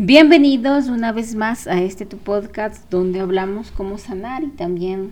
Bienvenidos 0.00 0.86
una 0.86 1.10
vez 1.10 1.34
más 1.34 1.66
a 1.66 1.82
este 1.82 2.06
tu 2.06 2.18
podcast 2.18 2.88
donde 2.88 3.18
hablamos 3.18 3.72
cómo 3.72 3.98
sanar 3.98 4.44
y 4.44 4.46
también 4.46 5.10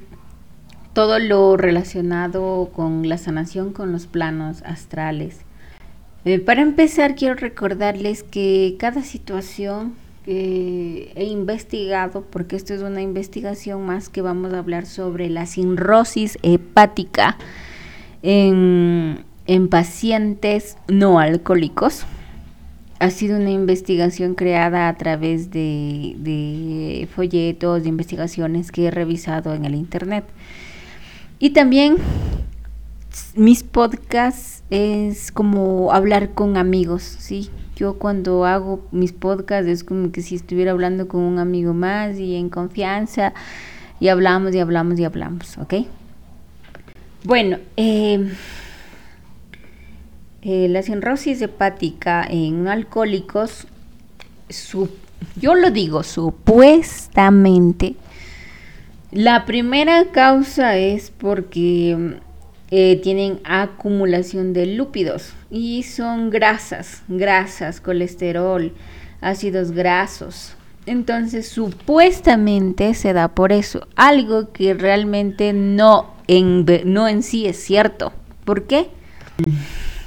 todo 0.93 1.19
lo 1.19 1.57
relacionado 1.57 2.71
con 2.73 3.09
la 3.09 3.19
sanación 3.19 3.73
con 3.73 3.91
los 3.91 4.07
planos 4.07 4.63
astrales. 4.63 5.41
Eh, 6.25 6.39
para 6.39 6.63
empezar 6.63 7.17
quiero 7.17 7.35
recordarles 7.35 8.23
que 8.23 8.77
cada 8.79 9.03
situación 9.03 9.95
que 10.25 11.11
he 11.17 11.25
investigado, 11.25 12.23
porque 12.31 12.55
esto 12.55 12.73
es 12.73 12.83
una 12.83 13.03
investigación 13.03 13.85
más 13.85 14.09
que 14.09 14.23
vamos 14.23 14.53
a 14.53 14.61
hablar 14.61 14.87
sobre 14.87 15.29
la 15.31 15.47
cirrosis 15.47 16.39
hepática 16.45 17.37
en, 18.23 19.25
en 19.49 19.67
pacientes 19.67 20.77
no 20.87 21.19
alcohólicos 21.19 22.07
ha 22.99 23.11
sido 23.11 23.39
una 23.39 23.51
investigación 23.51 24.35
creada 24.35 24.89
a 24.89 24.97
través 24.97 25.51
de, 25.51 27.09
folletos, 27.15 27.83
de 27.83 27.89
investigaciones 27.89 28.73
que 28.73 28.87
he 28.87 28.91
revisado 28.91 29.55
en 29.55 29.65
el 29.65 29.75
internet. 29.75 30.25
Y 31.39 31.51
también 31.51 31.97
mis 33.35 33.63
podcasts 33.63 34.63
es 34.71 35.31
como 35.31 35.93
hablar 35.93 36.31
con 36.31 36.57
amigos, 36.57 37.03
¿sí? 37.03 37.51
Yo 37.77 37.99
cuando 37.99 38.47
hago 38.47 38.87
mis 38.91 39.13
podcasts 39.13 39.69
es 39.69 39.85
como 39.85 40.11
que 40.11 40.23
si 40.23 40.35
estuviera 40.35 40.71
hablando 40.71 41.09
con 41.09 41.21
un 41.21 41.39
amigo 41.39 41.75
más 41.75 42.19
y 42.19 42.37
en 42.37 42.49
confianza 42.49 43.35
y 44.01 44.09
hablamos 44.09 44.55
y 44.55 44.61
hablamos 44.61 44.99
y 44.99 45.05
hablamos, 45.05 45.59
¿ok? 45.59 45.75
Bueno, 47.25 47.59
eh, 47.77 48.33
eh, 50.49 50.69
la 50.69 50.81
cirrosis 50.81 51.43
hepática 51.43 52.25
en 52.25 52.69
alcohólicos, 52.69 53.67
yo 55.41 55.57
lo 55.57 55.73
digo 55.73 56.05
supuestamente, 56.05 57.97
la 59.11 59.45
primera 59.45 60.13
causa 60.13 60.77
es 60.77 61.11
porque 61.11 62.21
eh, 62.71 63.01
tienen 63.03 63.41
acumulación 63.43 64.53
de 64.53 64.67
lúpidos 64.67 65.33
y 65.51 65.83
son 65.83 66.31
grasas, 66.31 67.03
grasas, 67.09 67.81
colesterol, 67.81 68.73
ácidos 69.21 69.73
grasos. 69.73 70.55
Entonces, 70.87 71.49
supuestamente 71.49 72.95
se 72.95 73.13
da 73.13 73.27
por 73.27 73.51
eso, 73.51 73.89
algo 73.97 74.53
que 74.53 74.75
realmente 74.75 75.53
no 75.53 76.15
en, 76.29 76.65
no 76.85 77.09
en 77.09 77.25
sí 77.25 77.47
es 77.47 77.57
cierto. 77.57 78.13
¿Por 78.45 78.69
qué? 78.69 78.91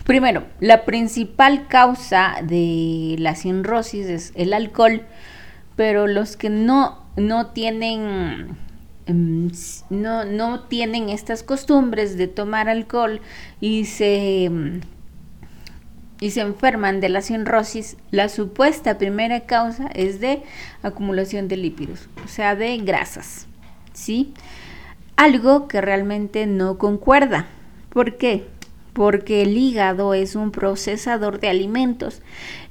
Primero, 0.09 0.47
la 0.59 0.85
principal 0.85 1.67
causa 1.67 2.37
de 2.41 3.15
la 3.19 3.35
cirrosis 3.35 4.07
es 4.07 4.31
el 4.33 4.53
alcohol, 4.53 5.03
pero 5.75 6.07
los 6.07 6.35
que 6.35 6.49
no, 6.49 7.05
no 7.15 7.51
tienen 7.51 8.57
em, 9.05 9.51
no, 9.91 10.25
no, 10.25 10.61
tienen 10.61 11.09
estas 11.09 11.43
costumbres 11.43 12.17
de 12.17 12.25
tomar 12.27 12.69
alcohol 12.69 13.21
y 13.61 13.85
se, 13.85 14.45
em, 14.45 14.81
y 16.19 16.31
se 16.31 16.41
enferman 16.41 17.01
de 17.01 17.09
la 17.09 17.21
cirrosis, 17.21 17.95
la 18.09 18.29
supuesta 18.29 18.97
primera 18.97 19.41
causa 19.41 19.91
es 19.93 20.19
de 20.19 20.41
acumulación 20.81 21.47
de 21.47 21.57
lípidos, 21.57 22.09
o 22.25 22.27
sea, 22.27 22.55
de 22.55 22.75
grasas, 22.79 23.45
¿sí? 23.93 24.33
Algo 25.17 25.67
que 25.67 25.81
realmente 25.81 26.47
no 26.47 26.79
concuerda. 26.79 27.45
¿Por 27.91 28.17
qué? 28.17 28.47
Porque 28.93 29.41
el 29.41 29.57
hígado 29.57 30.13
es 30.13 30.35
un 30.35 30.51
procesador 30.51 31.39
de 31.39 31.49
alimentos. 31.49 32.21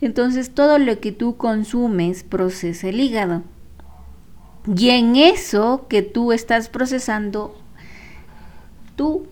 Entonces 0.01 0.51
todo 0.55 0.79
lo 0.79 1.01
que 1.01 1.13
tú 1.13 1.37
consumes 1.37 2.23
procesa 2.23 2.89
el 2.89 3.01
hígado. 3.01 3.43
Y 4.77 4.91
en 4.91 5.17
eso 5.17 5.87
que 5.89 6.03
tú 6.03 6.33
estás 6.33 6.69
procesando, 6.69 7.57
tú 8.97 9.27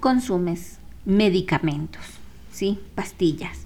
consumes 0.00 0.78
medicamentos, 1.04 2.02
¿sí? 2.52 2.78
Pastillas. 2.94 3.58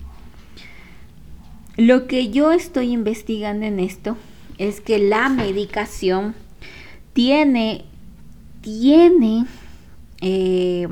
Lo 1.76 2.06
que 2.06 2.30
yo 2.30 2.52
estoy 2.52 2.92
investigando 2.92 3.66
en 3.66 3.80
esto 3.80 4.16
es 4.58 4.80
que 4.80 4.98
la 4.98 5.28
medicación 5.28 6.36
tiene, 7.12 7.84
tiene, 8.60 9.46
eh, 10.20 10.86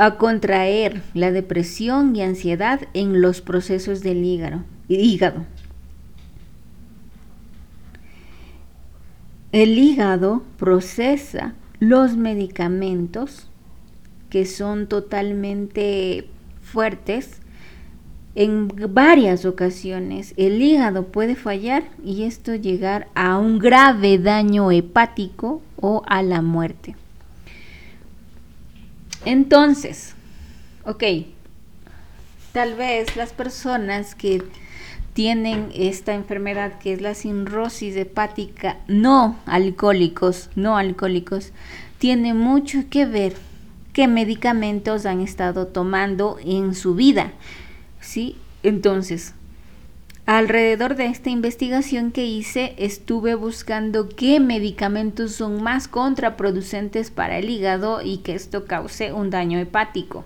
a 0.00 0.16
contraer 0.16 1.02
la 1.12 1.30
depresión 1.30 2.16
y 2.16 2.22
ansiedad 2.22 2.80
en 2.94 3.20
los 3.20 3.42
procesos 3.42 4.00
del 4.00 4.24
hígado. 4.24 5.44
El 9.52 9.78
hígado 9.78 10.42
procesa 10.56 11.52
los 11.80 12.16
medicamentos 12.16 13.46
que 14.30 14.46
son 14.46 14.86
totalmente 14.86 16.30
fuertes. 16.62 17.42
En 18.34 18.68
varias 18.94 19.44
ocasiones 19.44 20.32
el 20.38 20.62
hígado 20.62 21.08
puede 21.08 21.34
fallar 21.34 21.82
y 22.02 22.22
esto 22.22 22.54
llegar 22.54 23.08
a 23.14 23.36
un 23.36 23.58
grave 23.58 24.16
daño 24.16 24.72
hepático 24.72 25.60
o 25.76 26.02
a 26.06 26.22
la 26.22 26.40
muerte. 26.40 26.96
Entonces, 29.24 30.14
ok, 30.84 31.04
tal 32.52 32.74
vez 32.74 33.16
las 33.16 33.32
personas 33.32 34.14
que 34.14 34.42
tienen 35.12 35.70
esta 35.74 36.14
enfermedad 36.14 36.78
que 36.78 36.92
es 36.92 37.02
la 37.02 37.14
cirrosis 37.14 37.96
hepática 37.96 38.78
no 38.86 39.36
alcohólicos, 39.46 40.50
no 40.54 40.76
alcohólicos, 40.76 41.52
tiene 41.98 42.32
mucho 42.32 42.84
que 42.88 43.04
ver 43.04 43.34
qué 43.92 44.08
medicamentos 44.08 45.04
han 45.06 45.20
estado 45.20 45.66
tomando 45.66 46.38
en 46.42 46.74
su 46.74 46.94
vida, 46.94 47.32
¿sí? 48.00 48.36
Entonces, 48.62 49.34
Alrededor 50.26 50.94
de 50.94 51.06
esta 51.06 51.30
investigación 51.30 52.12
que 52.12 52.24
hice, 52.24 52.74
estuve 52.78 53.34
buscando 53.34 54.08
qué 54.08 54.38
medicamentos 54.38 55.32
son 55.32 55.62
más 55.62 55.88
contraproducentes 55.88 57.10
para 57.10 57.38
el 57.38 57.50
hígado 57.50 58.00
y 58.02 58.18
que 58.18 58.34
esto 58.34 58.64
cause 58.66 59.12
un 59.12 59.30
daño 59.30 59.58
hepático. 59.58 60.24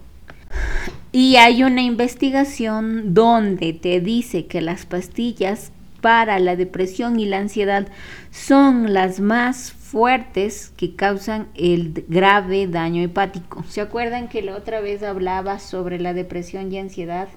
Y 1.12 1.37
hay 1.37 1.62
una 1.62 1.82
investigación 1.82 3.15
donde 3.15 3.72
te 3.72 4.00
dice 4.00 4.47
que 4.47 4.60
las 4.60 4.84
pastillas 4.84 5.71
para 6.00 6.38
la 6.38 6.55
depresión 6.55 7.19
y 7.19 7.25
la 7.25 7.38
ansiedad 7.38 7.88
son 8.31 8.93
las 8.93 9.21
más 9.21 9.72
fuertes 9.72 10.71
que 10.76 10.94
causan 10.97 11.49
el 11.55 12.05
grave 12.09 12.66
daño 12.66 13.00
hepático. 13.00 13.65
¿Se 13.69 13.81
acuerdan 13.81 14.28
que 14.28 14.43
la 14.43 14.55
otra 14.55 14.81
vez 14.81 15.03
hablaba 15.03 15.61
sobre 15.61 15.99
la 15.99 16.12
depresión 16.12 16.71
y 16.71 16.78
ansiedad? 16.78 17.28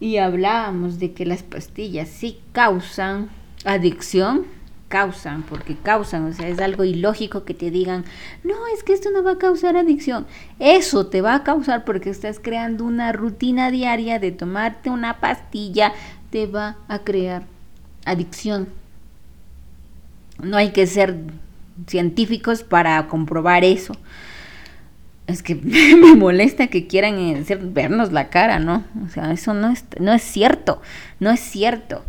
Y 0.00 0.16
hablábamos 0.16 0.98
de 0.98 1.12
que 1.12 1.26
las 1.26 1.42
pastillas 1.42 2.08
sí 2.08 2.40
causan 2.52 3.28
adicción, 3.64 4.46
causan, 4.88 5.42
porque 5.42 5.76
causan, 5.76 6.24
o 6.24 6.32
sea, 6.32 6.48
es 6.48 6.58
algo 6.58 6.84
ilógico 6.84 7.44
que 7.44 7.52
te 7.52 7.70
digan, 7.70 8.06
no, 8.42 8.66
es 8.74 8.82
que 8.82 8.94
esto 8.94 9.10
no 9.10 9.22
va 9.22 9.32
a 9.32 9.38
causar 9.38 9.76
adicción. 9.76 10.26
Eso 10.58 11.06
te 11.06 11.20
va 11.20 11.34
a 11.34 11.44
causar 11.44 11.84
porque 11.84 12.08
estás 12.08 12.40
creando 12.40 12.84
una 12.84 13.12
rutina 13.12 13.70
diaria 13.70 14.18
de 14.18 14.32
tomarte 14.32 14.88
una 14.88 15.20
pastilla, 15.20 15.92
te 16.30 16.46
va 16.46 16.78
a 16.88 17.00
crear 17.00 17.44
adicción. 18.06 18.68
No 20.42 20.56
hay 20.56 20.70
que 20.70 20.86
ser 20.86 21.18
científicos 21.86 22.62
para 22.62 23.06
comprobar 23.06 23.64
eso 23.64 23.94
es 25.30 25.42
que 25.42 25.54
me 25.54 26.14
molesta 26.14 26.66
que 26.66 26.86
quieran 26.86 27.18
eh, 27.18 27.44
vernos 27.62 28.12
la 28.12 28.28
cara, 28.28 28.58
¿no? 28.58 28.84
O 29.04 29.08
sea, 29.08 29.32
eso 29.32 29.54
no 29.54 29.70
es, 29.70 29.84
no 29.98 30.12
es 30.12 30.22
cierto, 30.22 30.80
no 31.18 31.30
es 31.30 31.40
cierto. 31.40 32.02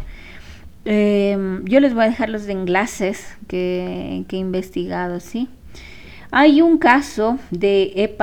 Em, 0.84 1.64
yo 1.66 1.80
les 1.80 1.94
voy 1.94 2.04
a 2.04 2.10
dejar 2.10 2.30
los 2.30 2.48
enlaces 2.48 3.28
que, 3.48 4.26
que, 4.28 4.38
he 4.38 4.40
investigado, 4.40 5.20
¿sí? 5.20 5.48
Hay 6.32 6.62
un 6.62 6.78
caso 6.78 7.38
de 7.52 8.16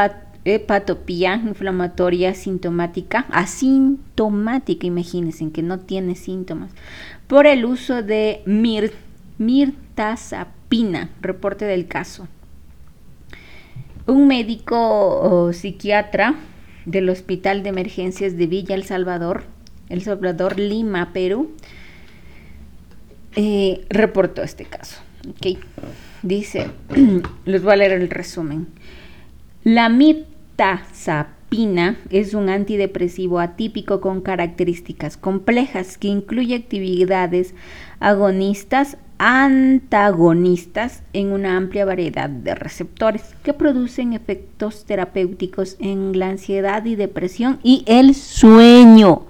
hepatopía 0.45 1.35
inflamatoria 1.37 2.35
sintomática, 2.35 3.27
asintomática, 3.31 4.87
imagínense, 4.87 5.51
que 5.53 5.63
no 5.63 5.79
tiene 5.79 6.17
síntomas, 6.17 6.73
por 7.29 7.47
el 7.47 7.65
uso 7.65 8.03
de 8.03 8.43
mir, 8.47 8.93
mirtazapina, 9.37 11.11
reporte 11.21 11.65
del 11.65 11.87
caso 11.87 12.27
un 14.09 14.27
médico 14.27 15.53
psiquiatra 15.53 16.35
del 16.87 17.09
Hospital 17.11 17.63
de 17.63 17.69
Emergencias 17.69 18.37
de 18.37 18.47
Villa 18.47 18.75
El 18.75 18.85
Salvador, 18.85 19.45
El 19.91 20.03
Salvador, 20.03 20.59
Lima, 20.59 21.13
Perú, 21.13 21.53
eh, 23.37 23.85
reportó 23.91 24.43
este 24.43 24.65
caso. 24.65 25.03
Dice, 26.23 26.71
les 27.45 27.63
voy 27.63 27.75
a 27.75 27.77
leer 27.77 27.93
el 27.93 28.09
resumen. 28.09 28.69
La 29.63 29.91
mitazapina 29.91 31.99
es 32.09 32.33
un 32.33 32.49
antidepresivo 32.49 33.41
atípico 33.41 34.01
con 34.01 34.23
características 34.23 35.19
complejas 35.19 35.99
que 35.99 36.09
incluye 36.09 36.57
actividades 36.57 37.55
agonistas, 38.01 38.97
antagonistas 39.19 41.03
en 41.13 41.33
una 41.33 41.57
amplia 41.57 41.85
variedad 41.85 42.31
de 42.31 42.55
receptores 42.55 43.35
que 43.43 43.53
producen 43.53 44.13
efectos 44.13 44.85
terapéuticos 44.85 45.77
en 45.81 46.17
la 46.19 46.29
ansiedad 46.29 46.85
y 46.85 46.95
depresión 46.95 47.59
y 47.63 47.83
el 47.87 48.15
sueño. 48.15 49.23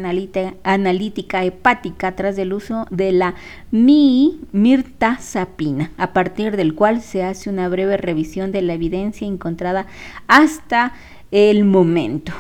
analítica 0.63 1.45
hepática 1.45 2.15
tras 2.15 2.39
el 2.39 2.53
uso 2.53 2.87
de 2.91 3.13
la 3.13 3.35
mi 3.71 4.41
mirtazapina, 4.53 5.91
a 5.97 6.13
partir 6.13 6.57
del 6.57 6.75
cual 6.75 7.01
se 7.01 7.25
hace 7.25 7.51
una 7.51 7.69
breve 7.69 7.97
revisión 7.97 8.53
de 8.53 8.63
la 8.63 8.75
evidencia 8.75 9.27
encontrada 9.27 9.87
hasta 10.27 10.93
el 11.31 11.65
momento. 11.65 12.33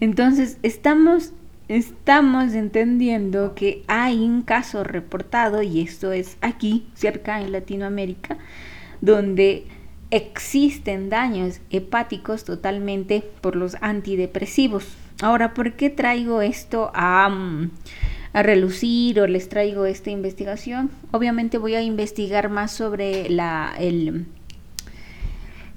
Entonces, 0.00 0.58
estamos 0.62 1.32
estamos 1.68 2.52
entendiendo 2.52 3.54
que 3.54 3.82
hay 3.86 4.18
un 4.18 4.42
caso 4.42 4.84
reportado, 4.84 5.62
y 5.62 5.80
esto 5.80 6.12
es 6.12 6.36
aquí, 6.40 6.86
cerca 6.94 7.40
en 7.40 7.52
Latinoamérica, 7.52 8.36
donde 9.00 9.64
existen 10.12 11.08
daños 11.08 11.60
hepáticos 11.70 12.44
totalmente 12.44 13.24
por 13.40 13.56
los 13.56 13.76
antidepresivos. 13.80 14.86
Ahora, 15.22 15.54
¿por 15.54 15.72
qué 15.72 15.88
traigo 15.88 16.42
esto 16.42 16.90
a, 16.94 17.30
mm, 17.30 17.70
a 18.34 18.42
relucir 18.42 19.18
o 19.20 19.26
les 19.26 19.48
traigo 19.48 19.86
esta 19.86 20.10
investigación? 20.10 20.90
Obviamente 21.12 21.56
voy 21.56 21.74
a 21.76 21.82
investigar 21.82 22.50
más 22.50 22.72
sobre 22.72 23.30
la, 23.30 23.74
el, 23.78 24.26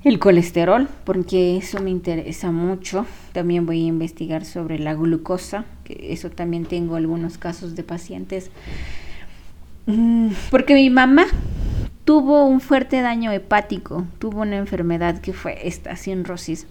el 0.04 0.20
colesterol, 0.20 0.90
porque 1.06 1.56
eso 1.56 1.82
me 1.82 1.90
interesa 1.90 2.52
mucho. 2.52 3.06
También 3.32 3.66
voy 3.66 3.86
a 3.86 3.88
investigar 3.88 4.44
sobre 4.44 4.80
la 4.80 4.96
glucosa, 4.96 5.64
que 5.86 6.12
eso 6.12 6.30
también 6.30 6.66
tengo 6.66 6.98
algunos 6.98 7.38
casos 7.38 7.74
de 7.76 7.84
pacientes. 7.84 8.52
Mm, 9.88 10.30
porque 10.50 10.74
mi 10.74 10.90
mamá 10.90 11.26
tuvo 12.06 12.46
un 12.46 12.62
fuerte 12.62 13.02
daño 13.02 13.32
hepático, 13.32 14.06
tuvo 14.20 14.42
una 14.42 14.58
enfermedad 14.58 15.20
que 15.20 15.34
fue 15.34 15.68
esta 15.68 15.96
cirrosis. 15.96 16.68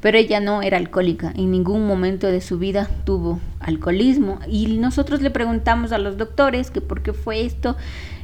Pero 0.00 0.18
ella 0.18 0.40
no 0.40 0.62
era 0.62 0.78
alcohólica, 0.78 1.32
en 1.36 1.52
ningún 1.52 1.86
momento 1.86 2.26
de 2.26 2.40
su 2.40 2.58
vida 2.58 2.88
tuvo 3.04 3.40
alcoholismo. 3.60 4.40
Y 4.48 4.78
nosotros 4.78 5.22
le 5.22 5.30
preguntamos 5.30 5.92
a 5.92 5.98
los 5.98 6.16
doctores 6.16 6.70
que 6.70 6.80
por 6.80 7.02
qué 7.02 7.12
fue 7.12 7.44
esto 7.44 7.76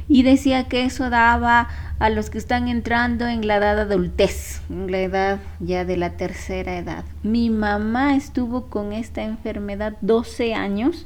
y 0.09 0.23
decía 0.23 0.67
que 0.67 0.83
eso 0.83 1.09
daba 1.09 1.69
a 1.99 2.09
los 2.09 2.29
que 2.29 2.39
están 2.39 2.67
entrando 2.67 3.27
en 3.27 3.47
la 3.47 3.57
edad 3.57 3.79
adultez, 3.79 4.61
en 4.69 4.91
la 4.91 4.99
edad 4.99 5.39
ya 5.59 5.85
de 5.85 5.95
la 5.95 6.17
tercera 6.17 6.77
edad. 6.77 7.05
Mi 7.23 7.49
mamá 7.49 8.15
estuvo 8.15 8.65
con 8.65 8.91
esta 8.91 9.21
enfermedad 9.21 9.95
12 10.01 10.55
años, 10.55 11.05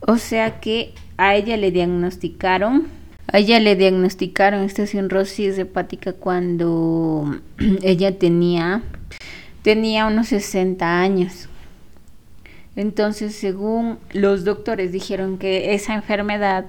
o 0.00 0.16
sea 0.16 0.58
que 0.60 0.94
a 1.18 1.34
ella 1.34 1.58
le 1.58 1.70
diagnosticaron, 1.70 2.86
a 3.30 3.38
ella 3.38 3.60
le 3.60 3.76
diagnosticaron 3.76 4.62
esta 4.62 4.86
cirrosis 4.86 5.58
hepática 5.58 6.14
cuando 6.14 7.38
ella 7.82 8.18
tenía 8.18 8.82
tenía 9.62 10.06
unos 10.06 10.28
60 10.28 11.00
años. 11.00 11.48
Entonces, 12.76 13.34
según 13.34 13.98
los 14.12 14.44
doctores 14.44 14.92
dijeron 14.92 15.36
que 15.36 15.74
esa 15.74 15.94
enfermedad 15.94 16.64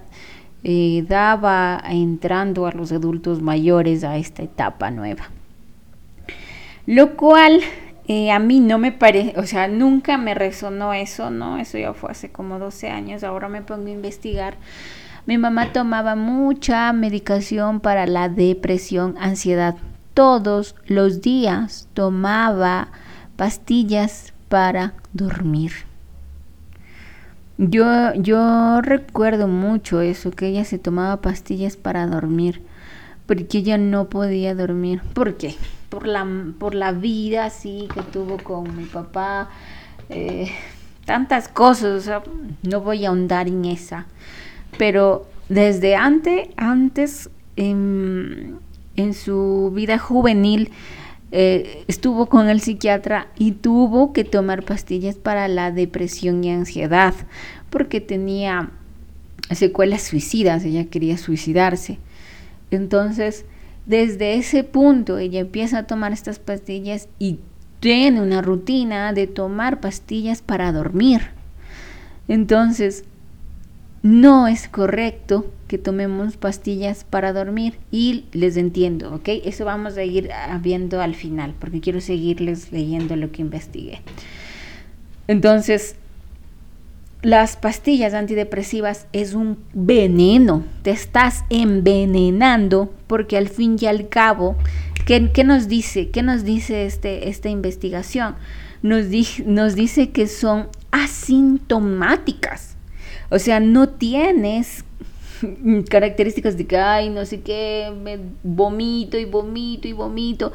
eh, 0.63 1.05
daba 1.07 1.81
entrando 1.87 2.65
a 2.65 2.71
los 2.71 2.91
adultos 2.91 3.41
mayores 3.41 4.03
a 4.03 4.17
esta 4.17 4.43
etapa 4.43 4.91
nueva. 4.91 5.29
Lo 6.85 7.15
cual 7.15 7.61
eh, 8.11 8.31
a 8.31 8.39
mí 8.39 8.59
no 8.59 8.79
me 8.79 8.91
parece, 8.91 9.39
o 9.39 9.45
sea, 9.45 9.67
nunca 9.67 10.17
me 10.17 10.33
resonó 10.33 10.95
eso, 10.95 11.29
¿no? 11.29 11.59
Eso 11.59 11.77
ya 11.77 11.93
fue 11.93 12.09
hace 12.09 12.31
como 12.31 12.57
12 12.57 12.89
años, 12.89 13.23
ahora 13.23 13.49
me 13.49 13.61
pongo 13.61 13.85
a 13.85 13.91
investigar. 13.91 14.57
Mi 15.27 15.37
mamá 15.37 15.73
tomaba 15.73 16.15
mucha 16.15 16.91
medicación 16.91 17.79
para 17.81 18.07
la 18.07 18.27
depresión, 18.27 19.15
ansiedad. 19.19 19.75
Todos 20.15 20.75
los 20.87 21.21
días 21.21 21.87
tomaba 21.93 22.87
pastillas 23.35 24.33
para 24.47 24.95
dormir. 25.13 25.71
Yo, 27.59 28.15
yo 28.15 28.81
recuerdo 28.81 29.47
mucho 29.47 30.01
eso, 30.01 30.31
que 30.31 30.47
ella 30.47 30.65
se 30.65 30.79
tomaba 30.79 31.21
pastillas 31.21 31.77
para 31.77 32.07
dormir, 32.07 32.63
porque 33.27 33.59
ella 33.59 33.77
no 33.77 34.09
podía 34.09 34.55
dormir. 34.55 35.03
¿Por 35.13 35.37
qué? 35.37 35.53
Por 35.89 36.07
la, 36.07 36.25
por 36.59 36.75
la 36.75 36.91
vida 36.91 37.45
así 37.45 37.87
que 37.93 38.01
tuvo 38.03 38.37
con 38.37 38.77
mi 38.77 38.85
papá, 38.85 39.49
eh, 40.09 40.51
tantas 41.05 41.47
cosas, 41.47 42.09
no 42.61 42.81
voy 42.81 43.05
a 43.05 43.09
ahondar 43.09 43.47
en 43.47 43.65
esa. 43.65 44.05
Pero 44.77 45.27
desde 45.49 45.95
antes, 45.95 46.49
antes 46.57 47.29
en, 47.55 48.59
en 48.95 49.13
su 49.13 49.71
vida 49.73 49.97
juvenil, 49.97 50.71
eh, 51.31 51.83
estuvo 51.87 52.27
con 52.27 52.49
el 52.49 52.59
psiquiatra 52.59 53.27
y 53.37 53.51
tuvo 53.51 54.13
que 54.13 54.23
tomar 54.23 54.63
pastillas 54.63 55.15
para 55.15 55.47
la 55.47 55.71
depresión 55.71 56.43
y 56.43 56.51
ansiedad 56.51 57.13
porque 57.69 58.01
tenía 58.01 58.71
secuelas 59.51 60.01
suicidas, 60.03 60.63
ella 60.63 60.85
quería 60.85 61.17
suicidarse. 61.17 61.99
Entonces, 62.71 63.45
desde 63.89 64.35
ese 64.35 64.63
punto 64.63 65.17
ella 65.17 65.39
empieza 65.39 65.79
a 65.79 65.87
tomar 65.87 66.13
estas 66.13 66.37
pastillas 66.37 67.09
y 67.17 67.39
tiene 67.79 68.21
una 68.21 68.43
rutina 68.43 69.13
de 69.13 69.25
tomar 69.25 69.79
pastillas 69.79 70.43
para 70.43 70.71
dormir. 70.71 71.21
Entonces, 72.27 73.03
no 74.03 74.47
es 74.47 74.67
correcto 74.67 75.51
que 75.67 75.79
tomemos 75.79 76.37
pastillas 76.37 77.03
para 77.03 77.33
dormir 77.33 77.79
y 77.89 78.25
les 78.31 78.57
entiendo, 78.57 79.15
¿ok? 79.15 79.27
Eso 79.43 79.65
vamos 79.65 79.97
a 79.97 80.03
ir 80.03 80.29
viendo 80.61 81.01
al 81.01 81.15
final 81.15 81.55
porque 81.57 81.81
quiero 81.81 81.99
seguirles 81.99 82.71
leyendo 82.71 83.15
lo 83.15 83.31
que 83.31 83.41
investigué. 83.41 84.01
Entonces, 85.27 85.95
las 87.21 87.57
pastillas 87.57 88.13
antidepresivas 88.13 89.07
es 89.11 89.33
un 89.33 89.57
veneno, 89.73 90.63
te 90.83 90.91
estás 90.91 91.43
envenenando 91.49 92.93
porque 93.07 93.37
al 93.37 93.49
fin 93.49 93.75
y 93.79 93.87
al 93.87 94.07
cabo, 94.07 94.55
¿qué, 95.05 95.43
nos 95.43 95.67
dice? 95.67 96.09
¿Qué 96.11 96.23
nos 96.23 96.43
dice 96.43 96.85
este, 96.85 97.27
esta 97.27 97.49
investigación? 97.49 98.35
Nos, 98.81 99.07
nos 99.45 99.75
dice 99.75 100.11
que 100.11 100.27
son 100.27 100.69
asintomáticas, 100.91 102.77
o 103.29 103.37
sea, 103.37 103.59
no 103.59 103.89
tienes 103.89 104.85
características 105.89 106.57
de 106.57 106.67
que, 106.67 106.77
ay, 106.77 107.09
no 107.09 107.25
sé 107.25 107.41
qué, 107.41 107.93
me 108.01 108.19
vomito 108.43 109.17
y 109.17 109.25
vomito 109.25 109.87
y 109.87 109.93
vomito. 109.93 110.53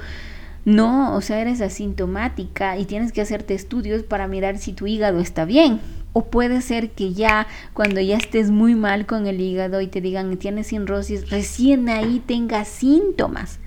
No, 0.64 1.14
o 1.14 1.20
sea, 1.20 1.42
eres 1.42 1.60
asintomática 1.60 2.78
y 2.78 2.86
tienes 2.86 3.12
que 3.12 3.20
hacerte 3.20 3.52
estudios 3.52 4.02
para 4.02 4.26
mirar 4.28 4.56
si 4.56 4.72
tu 4.72 4.86
hígado 4.86 5.20
está 5.20 5.44
bien. 5.44 5.78
O 6.14 6.24
puede 6.24 6.62
ser 6.62 6.92
que 6.92 7.12
ya 7.12 7.46
cuando 7.74 8.00
ya 8.00 8.16
estés 8.16 8.50
muy 8.50 8.74
mal 8.74 9.04
con 9.04 9.26
el 9.26 9.40
hígado 9.40 9.82
y 9.82 9.88
te 9.88 10.00
digan 10.00 10.36
tienes 10.38 10.68
cirrosis, 10.68 11.28
recién 11.28 11.90
ahí 11.90 12.22
tengas 12.24 12.68
síntomas. 12.68 13.58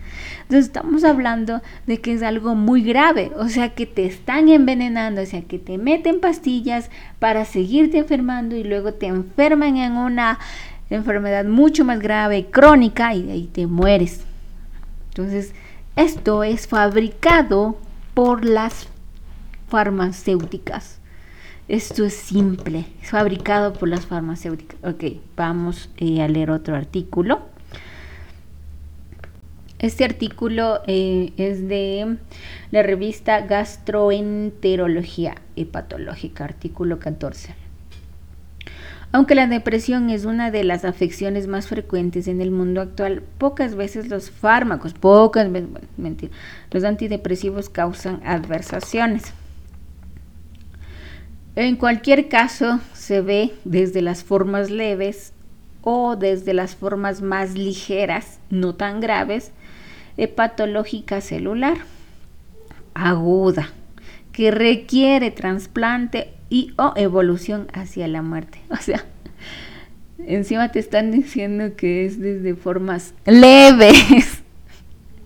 Entonces 0.43 0.67
estamos 0.67 1.03
hablando 1.03 1.61
de 1.85 1.99
que 1.99 2.13
es 2.13 2.23
algo 2.23 2.55
muy 2.55 2.81
grave, 2.81 3.31
o 3.37 3.49
sea 3.49 3.75
que 3.75 3.85
te 3.85 4.05
están 4.05 4.47
envenenando, 4.47 5.21
o 5.21 5.25
sea 5.25 5.41
que 5.41 5.59
te 5.59 5.77
meten 5.77 6.21
pastillas 6.21 6.89
para 7.19 7.45
seguirte 7.45 7.97
enfermando 7.97 8.55
y 8.55 8.63
luego 8.63 8.93
te 8.93 9.07
enferman 9.07 9.77
en 9.77 9.97
una 9.97 10.39
enfermedad 10.89 11.45
mucho 11.45 11.83
más 11.83 11.99
grave, 11.99 12.45
crónica, 12.49 13.13
y 13.13 13.23
de 13.23 13.31
ahí 13.33 13.49
te 13.51 13.67
mueres. 13.67 14.21
Entonces, 15.09 15.53
esto 15.95 16.43
es 16.43 16.67
fabricado 16.67 17.77
por 18.13 18.45
las 18.45 18.87
farmacéuticas. 19.67 20.99
Esto 21.67 22.05
es 22.05 22.13
simple, 22.13 22.85
es 23.01 23.09
fabricado 23.09 23.73
por 23.73 23.89
las 23.89 24.05
farmacéuticas. 24.05 24.77
Ok, 24.83 25.03
vamos 25.35 25.89
eh, 25.97 26.21
a 26.21 26.29
leer 26.29 26.49
otro 26.49 26.77
artículo. 26.77 27.41
Este 29.77 30.05
artículo 30.05 30.79
eh, 30.87 31.33
es 31.35 31.67
de 31.67 32.17
la 32.71 32.83
revista 32.83 33.41
Gastroenterología 33.41 35.35
Hepatológica, 35.57 36.45
artículo 36.45 36.99
14. 36.99 37.53
Aunque 39.11 39.35
la 39.35 39.47
depresión 39.47 40.09
es 40.09 40.23
una 40.23 40.51
de 40.51 40.63
las 40.63 40.85
afecciones 40.85 41.47
más 41.47 41.67
frecuentes 41.67 42.29
en 42.29 42.39
el 42.39 42.51
mundo 42.51 42.79
actual, 42.79 43.23
pocas 43.37 43.75
veces 43.75 44.07
los 44.07 44.31
fármacos, 44.31 44.93
pocas 44.93 45.51
veces, 45.51 45.69
mentira, 45.97 46.31
los 46.71 46.85
antidepresivos 46.85 47.67
causan 47.69 48.21
adversaciones. 48.25 49.33
En 51.57 51.75
cualquier 51.75 52.29
caso, 52.29 52.79
se 52.93 53.21
ve 53.21 53.51
desde 53.65 54.03
las 54.03 54.23
formas 54.23 54.69
leves 54.69 55.33
o 55.81 56.15
desde 56.15 56.53
las 56.53 56.75
formas 56.75 57.23
más 57.23 57.55
ligeras, 57.55 58.39
no 58.51 58.75
tan 58.75 58.99
graves, 58.99 59.51
hepatológica 60.17 61.19
celular 61.19 61.77
aguda 62.93 63.69
que 64.33 64.51
requiere 64.51 65.31
trasplante 65.31 66.31
y 66.51 66.73
o 66.77 66.93
evolución 66.95 67.69
hacia 67.73 68.07
la 68.07 68.21
muerte. 68.21 68.59
O 68.69 68.77
sea, 68.77 69.03
encima 70.19 70.71
te 70.71 70.77
están 70.77 71.09
diciendo 71.09 71.75
que 71.75 72.05
es 72.05 72.19
desde 72.19 72.53
formas 72.53 73.15
leves. 73.25 74.43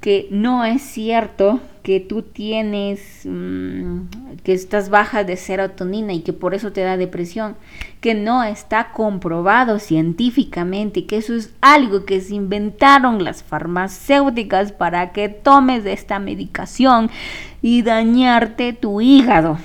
que 0.01 0.27
no 0.29 0.63
es 0.63 0.81
cierto 0.83 1.59
que 1.81 1.99
tú 1.99 2.21
tienes, 2.21 3.21
mm, 3.23 4.01
que 4.43 4.53
estás 4.53 4.89
baja 4.89 5.23
de 5.23 5.37
serotonina 5.37 6.13
y 6.13 6.21
que 6.21 6.33
por 6.33 6.53
eso 6.53 6.71
te 6.71 6.81
da 6.81 6.97
depresión, 6.97 7.55
que 7.99 8.13
no 8.13 8.43
está 8.43 8.91
comprobado 8.91 9.79
científicamente, 9.79 11.05
que 11.05 11.17
eso 11.17 11.33
es 11.33 11.53
algo 11.61 12.05
que 12.05 12.21
se 12.21 12.35
inventaron 12.35 13.23
las 13.23 13.43
farmacéuticas 13.43 14.71
para 14.71 15.11
que 15.13 15.29
tomes 15.29 15.85
esta 15.85 16.19
medicación 16.19 17.09
y 17.61 17.81
dañarte 17.81 18.73
tu 18.73 19.01
hígado. 19.01 19.57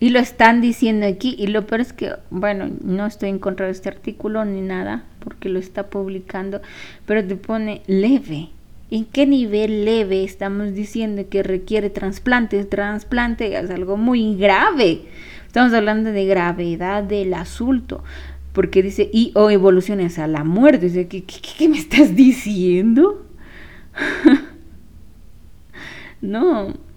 Y 0.00 0.08
lo 0.08 0.18
están 0.18 0.62
diciendo 0.62 1.06
aquí. 1.06 1.36
Y 1.38 1.48
lo 1.48 1.66
peor 1.66 1.82
es 1.82 1.92
que, 1.92 2.14
bueno, 2.30 2.70
no 2.82 3.06
estoy 3.06 3.28
en 3.28 3.38
contra 3.38 3.66
de 3.66 3.72
este 3.72 3.90
artículo 3.90 4.44
ni 4.46 4.62
nada, 4.62 5.04
porque 5.22 5.50
lo 5.50 5.58
está 5.58 5.88
publicando, 5.88 6.62
pero 7.04 7.24
te 7.24 7.36
pone 7.36 7.82
leve. 7.86 8.48
¿En 8.90 9.04
qué 9.04 9.26
nivel 9.26 9.84
leve 9.84 10.24
estamos 10.24 10.74
diciendo 10.74 11.26
que 11.28 11.42
requiere 11.42 11.90
trasplante? 11.90 12.64
Trasplante 12.64 13.56
es 13.56 13.70
algo 13.70 13.98
muy 13.98 14.36
grave. 14.36 15.02
Estamos 15.46 15.74
hablando 15.74 16.10
de 16.10 16.24
gravedad 16.24 17.04
del 17.04 17.34
asunto. 17.34 18.02
Porque 18.54 18.82
dice, 18.82 19.08
y 19.12 19.32
o 19.36 19.50
evoluciones 19.50 20.18
a 20.18 20.26
la 20.26 20.44
muerte. 20.44 20.86
Dice, 20.86 21.06
¿qué, 21.06 21.22
qué 21.22 21.68
me 21.68 21.78
estás 21.78 22.16
diciendo? 22.16 23.26
no. 26.20 26.89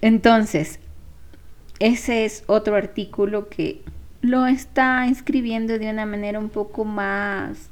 Entonces, 0.00 0.78
ese 1.80 2.24
es 2.24 2.44
otro 2.46 2.76
artículo 2.76 3.48
que 3.48 3.82
lo 4.20 4.46
está 4.46 5.06
escribiendo 5.06 5.78
de 5.78 5.90
una 5.90 6.06
manera 6.06 6.38
un 6.38 6.48
poco 6.48 6.84
más, 6.84 7.68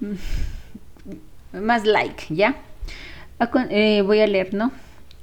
mm, 0.00 1.58
más 1.58 1.84
like, 1.84 2.34
¿ya? 2.34 2.56
Eh, 3.70 4.02
voy 4.02 4.20
a 4.20 4.26
leer, 4.26 4.54
¿no? 4.54 4.72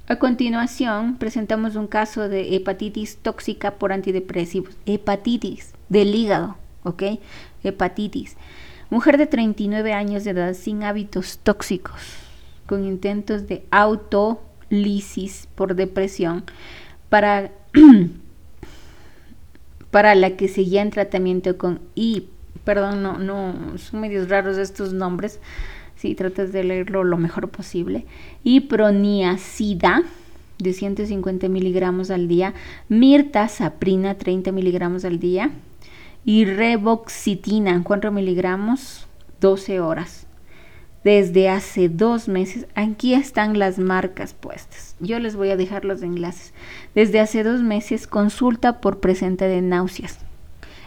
A 0.07 0.17
continuación, 0.17 1.17
presentamos 1.17 1.75
un 1.75 1.87
caso 1.87 2.27
de 2.27 2.55
hepatitis 2.55 3.17
tóxica 3.17 3.75
por 3.75 3.93
antidepresivos. 3.93 4.75
Hepatitis 4.85 5.73
del 5.89 6.13
hígado, 6.13 6.57
¿ok? 6.83 7.03
Hepatitis. 7.63 8.35
Mujer 8.89 9.17
de 9.17 9.25
39 9.25 9.93
años 9.93 10.25
de 10.25 10.31
edad 10.31 10.53
sin 10.53 10.83
hábitos 10.83 11.39
tóxicos, 11.41 12.01
con 12.67 12.85
intentos 12.85 13.47
de 13.47 13.65
auto 13.71 14.41
lisis 14.71 15.47
por 15.53 15.75
depresión 15.75 16.43
para, 17.09 17.51
para 19.91 20.15
la 20.15 20.35
que 20.37 20.47
seguía 20.47 20.81
en 20.81 20.89
tratamiento 20.89 21.57
con 21.59 21.79
I. 21.93 22.27
Perdón, 22.63 23.03
no, 23.03 23.19
no, 23.19 23.77
son 23.77 24.01
medios 24.01 24.29
raros 24.29 24.57
estos 24.57 24.93
nombres. 24.93 25.39
Si 25.95 26.15
tratas 26.15 26.51
de 26.51 26.63
leerlo 26.63 27.03
lo 27.03 27.17
mejor 27.17 27.49
posible. 27.49 28.05
Iproniacida 28.43 30.03
de 30.57 30.73
150 30.73 31.47
miligramos 31.49 32.09
al 32.09 32.27
día, 32.27 32.53
mirtazaprina 32.89 34.15
30 34.15 34.51
miligramos 34.51 35.05
al 35.05 35.19
día 35.19 35.51
y 36.23 36.45
revoxitina 36.45 37.81
4 37.83 38.11
miligramos 38.11 39.07
12 39.39 39.79
horas 39.79 40.20
desde 41.03 41.49
hace 41.49 41.89
dos 41.89 42.27
meses. 42.27 42.67
Aquí 42.75 43.13
están 43.13 43.57
las 43.57 43.79
marcas 43.79 44.33
puestas. 44.33 44.95
Yo 44.99 45.19
les 45.19 45.35
voy 45.35 45.49
a 45.49 45.57
dejar 45.57 45.85
los 45.85 46.01
enlaces. 46.01 46.53
Desde 46.95 47.19
hace 47.19 47.43
dos 47.43 47.61
meses 47.61 48.07
consulta 48.07 48.81
por 48.81 48.99
presente 48.99 49.45
de 49.45 49.61
náuseas. 49.61 50.19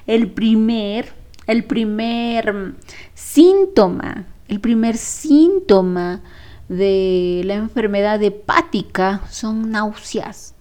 El 0.06 0.30
primer, 0.30 1.12
el 1.46 1.64
primer 1.64 2.74
síntoma, 3.14 4.26
el 4.48 4.60
primer 4.60 4.96
síntoma 4.96 6.22
de 6.68 7.42
la 7.44 7.54
enfermedad 7.54 8.22
hepática 8.22 9.22
son 9.30 9.70
náuseas. 9.70 10.54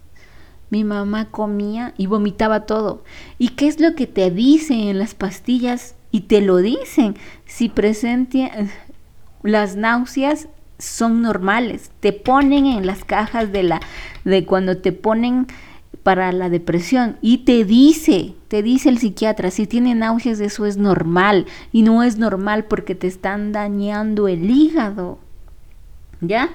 Mi 0.69 0.83
mamá 0.83 1.29
comía 1.29 1.93
y 1.97 2.07
vomitaba 2.07 2.65
todo. 2.65 3.03
¿Y 3.37 3.49
qué 3.49 3.67
es 3.67 3.79
lo 3.79 3.93
que 3.93 4.07
te 4.07 4.31
dicen 4.31 4.79
en 4.79 4.97
las 4.97 5.13
pastillas? 5.13 5.95
Y 6.09 6.21
te 6.21 6.41
lo 6.41 6.57
dicen. 6.57 7.15
Si 7.45 7.69
presente, 7.69 8.49
las 9.43 9.75
náuseas 9.75 10.47
son 10.79 11.21
normales. 11.21 11.91
Te 11.99 12.13
ponen 12.13 12.65
en 12.65 12.85
las 12.85 13.03
cajas 13.03 13.51
de 13.51 13.63
la 13.63 13.81
de 14.23 14.45
cuando 14.45 14.77
te 14.77 14.91
ponen 14.91 15.47
para 16.03 16.31
la 16.31 16.49
depresión 16.49 17.17
y 17.21 17.39
te 17.39 17.63
dice, 17.63 18.33
te 18.49 18.61
dice 18.61 18.89
el 18.89 18.97
psiquiatra, 18.97 19.51
si 19.51 19.67
tiene 19.67 19.95
náuseas 19.95 20.39
eso 20.41 20.65
es 20.65 20.77
normal 20.77 21.45
y 21.71 21.81
no 21.81 22.03
es 22.03 22.17
normal 22.17 22.65
porque 22.65 22.95
te 22.95 23.07
están 23.07 23.51
dañando 23.51 24.27
el 24.27 24.49
hígado. 24.49 25.19
¿Ya? 26.19 26.49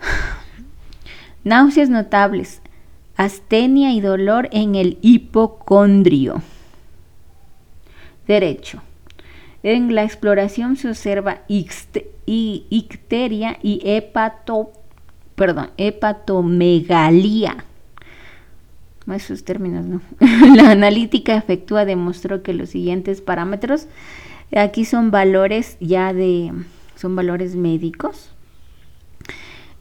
Náuseas 1.44 1.90
notables, 1.90 2.62
astenia 3.16 3.92
y 3.92 4.00
dolor 4.00 4.48
en 4.52 4.74
el 4.74 4.98
hipocondrio. 5.02 6.42
Derecho. 8.26 8.82
En 9.66 9.94
la 9.96 10.04
exploración 10.04 10.76
se 10.76 10.90
observa 10.90 11.40
icteria 11.48 13.58
y 13.64 13.80
hepato, 13.82 14.70
perdón. 15.34 15.70
Esos 19.12 19.42
términos, 19.42 19.84
¿no? 19.84 20.00
la 20.54 20.70
analítica 20.70 21.36
efectúa 21.36 21.84
demostró 21.84 22.44
que 22.44 22.54
los 22.54 22.70
siguientes 22.70 23.20
parámetros, 23.20 23.88
aquí 24.54 24.84
son 24.84 25.10
valores 25.10 25.78
ya 25.80 26.12
de, 26.12 26.52
son 26.94 27.16
valores 27.16 27.56
médicos. 27.56 28.30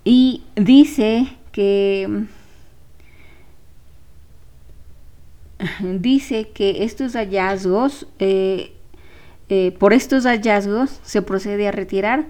Y 0.04 0.42
dice 0.56 1.28
que 1.52 2.26
dice 5.80 6.50
que 6.56 6.84
estos 6.84 7.14
hallazgos 7.14 8.08
eh, 8.18 8.75
eh, 9.50 9.76
por 9.78 9.94
estos 9.94 10.26
hallazgos 10.26 11.00
se 11.04 11.22
procede 11.22 11.68
a 11.68 11.72
retirar 11.72 12.26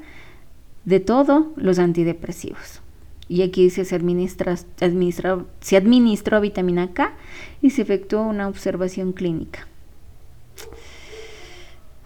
de 0.86 1.00
todo 1.00 1.54
los 1.56 1.80
antidepresivos. 1.80 2.82
Y 3.28 3.42
aquí 3.42 3.70
se 3.72 3.82
administra, 3.96 4.56
se 4.56 5.78
administró 5.78 6.42
vitamina 6.42 6.94
K 6.94 7.14
y 7.62 7.72
se 7.72 7.82
efectuó 7.82 8.22
una 8.22 8.48
observación 8.48 9.14
clínica. 9.14 9.68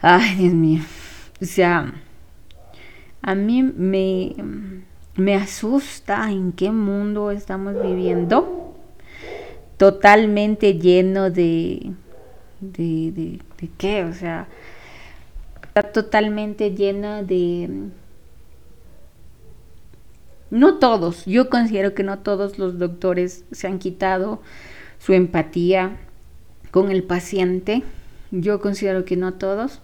Ay, 0.01 0.35
Dios 0.35 0.53
mío. 0.53 0.81
O 1.41 1.45
sea, 1.45 1.93
a 3.21 3.35
mí 3.35 3.63
me, 3.63 4.33
me 5.15 5.35
asusta 5.35 6.31
en 6.31 6.53
qué 6.53 6.71
mundo 6.71 7.31
estamos 7.31 7.81
viviendo, 7.81 8.75
totalmente 9.77 10.75
lleno 10.75 11.29
de, 11.29 11.91
de, 12.61 13.11
de 13.11 13.69
qué, 13.77 14.05
o 14.05 14.13
sea, 14.13 14.47
totalmente 15.83 16.71
lleno 16.75 17.23
de... 17.23 17.89
No 20.51 20.79
todos, 20.79 21.25
yo 21.25 21.49
considero 21.49 21.93
que 21.93 22.03
no 22.03 22.19
todos 22.19 22.57
los 22.57 22.79
doctores 22.79 23.45
se 23.51 23.67
han 23.67 23.77
quitado 23.77 24.41
su 24.97 25.13
empatía 25.13 25.97
con 26.71 26.91
el 26.91 27.03
paciente, 27.03 27.83
yo 28.31 28.59
considero 28.59 29.05
que 29.05 29.15
no 29.15 29.33
todos, 29.33 29.81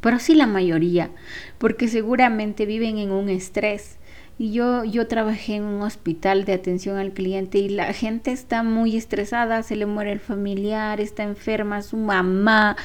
pero 0.00 0.18
sí 0.18 0.34
la 0.34 0.46
mayoría, 0.46 1.10
porque 1.58 1.88
seguramente 1.88 2.66
viven 2.66 2.98
en 2.98 3.10
un 3.10 3.28
estrés. 3.28 3.98
Y 4.38 4.52
yo, 4.52 4.82
yo 4.82 5.06
trabajé 5.06 5.56
en 5.56 5.64
un 5.64 5.82
hospital 5.82 6.44
de 6.44 6.54
atención 6.54 6.96
al 6.96 7.12
cliente 7.12 7.58
y 7.58 7.68
la 7.68 7.92
gente 7.92 8.32
está 8.32 8.62
muy 8.62 8.96
estresada, 8.96 9.62
se 9.62 9.76
le 9.76 9.86
muere 9.86 10.10
el 10.10 10.20
familiar, 10.20 11.00
está 11.00 11.22
enferma, 11.22 11.82
su 11.82 11.96
mamá 11.96 12.76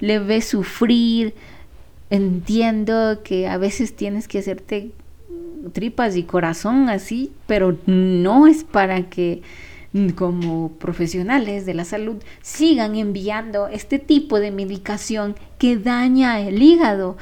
le 0.00 0.18
ve 0.18 0.40
sufrir. 0.40 1.34
Entiendo 2.14 3.22
que 3.24 3.48
a 3.48 3.56
veces 3.58 3.96
tienes 3.96 4.28
que 4.28 4.38
hacerte 4.38 4.92
tripas 5.72 6.16
y 6.16 6.22
corazón 6.22 6.88
así, 6.88 7.32
pero 7.46 7.76
no 7.86 8.46
es 8.46 8.62
para 8.62 9.08
que 9.08 9.42
como 10.16 10.72
profesionales 10.72 11.66
de 11.66 11.74
la 11.74 11.84
salud 11.84 12.16
sigan 12.42 12.96
enviando 12.96 13.68
este 13.68 13.98
tipo 13.98 14.40
de 14.40 14.50
medicación 14.50 15.36
que 15.58 15.76
daña 15.76 16.40
el 16.40 16.62
hígado. 16.62 17.16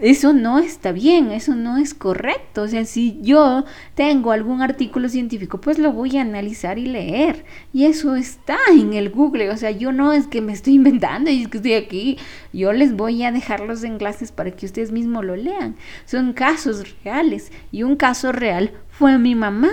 Eso 0.00 0.32
no 0.32 0.58
está 0.60 0.92
bien, 0.92 1.30
eso 1.30 1.54
no 1.54 1.76
es 1.76 1.92
correcto. 1.92 2.62
O 2.62 2.68
sea, 2.68 2.86
si 2.86 3.18
yo 3.20 3.64
tengo 3.94 4.32
algún 4.32 4.62
artículo 4.62 5.10
científico, 5.10 5.60
pues 5.60 5.78
lo 5.78 5.92
voy 5.92 6.16
a 6.16 6.22
analizar 6.22 6.78
y 6.78 6.86
leer. 6.86 7.44
Y 7.74 7.84
eso 7.84 8.16
está 8.16 8.56
en 8.72 8.94
el 8.94 9.10
Google. 9.10 9.50
O 9.50 9.56
sea, 9.58 9.70
yo 9.72 9.92
no 9.92 10.14
es 10.14 10.26
que 10.26 10.40
me 10.40 10.54
estoy 10.54 10.74
inventando 10.76 11.30
y 11.30 11.42
es 11.42 11.48
que 11.48 11.58
estoy 11.58 11.74
aquí. 11.74 12.18
Yo 12.52 12.72
les 12.72 12.96
voy 12.96 13.22
a 13.24 13.32
dejar 13.32 13.60
los 13.60 13.84
enlaces 13.84 14.32
para 14.32 14.52
que 14.52 14.64
ustedes 14.64 14.90
mismos 14.90 15.22
lo 15.22 15.36
lean. 15.36 15.76
Son 16.06 16.32
casos 16.32 16.96
reales. 17.04 17.52
Y 17.70 17.82
un 17.82 17.96
caso 17.96 18.32
real 18.32 18.72
fue 18.88 19.18
mi 19.18 19.34
mamá. 19.34 19.72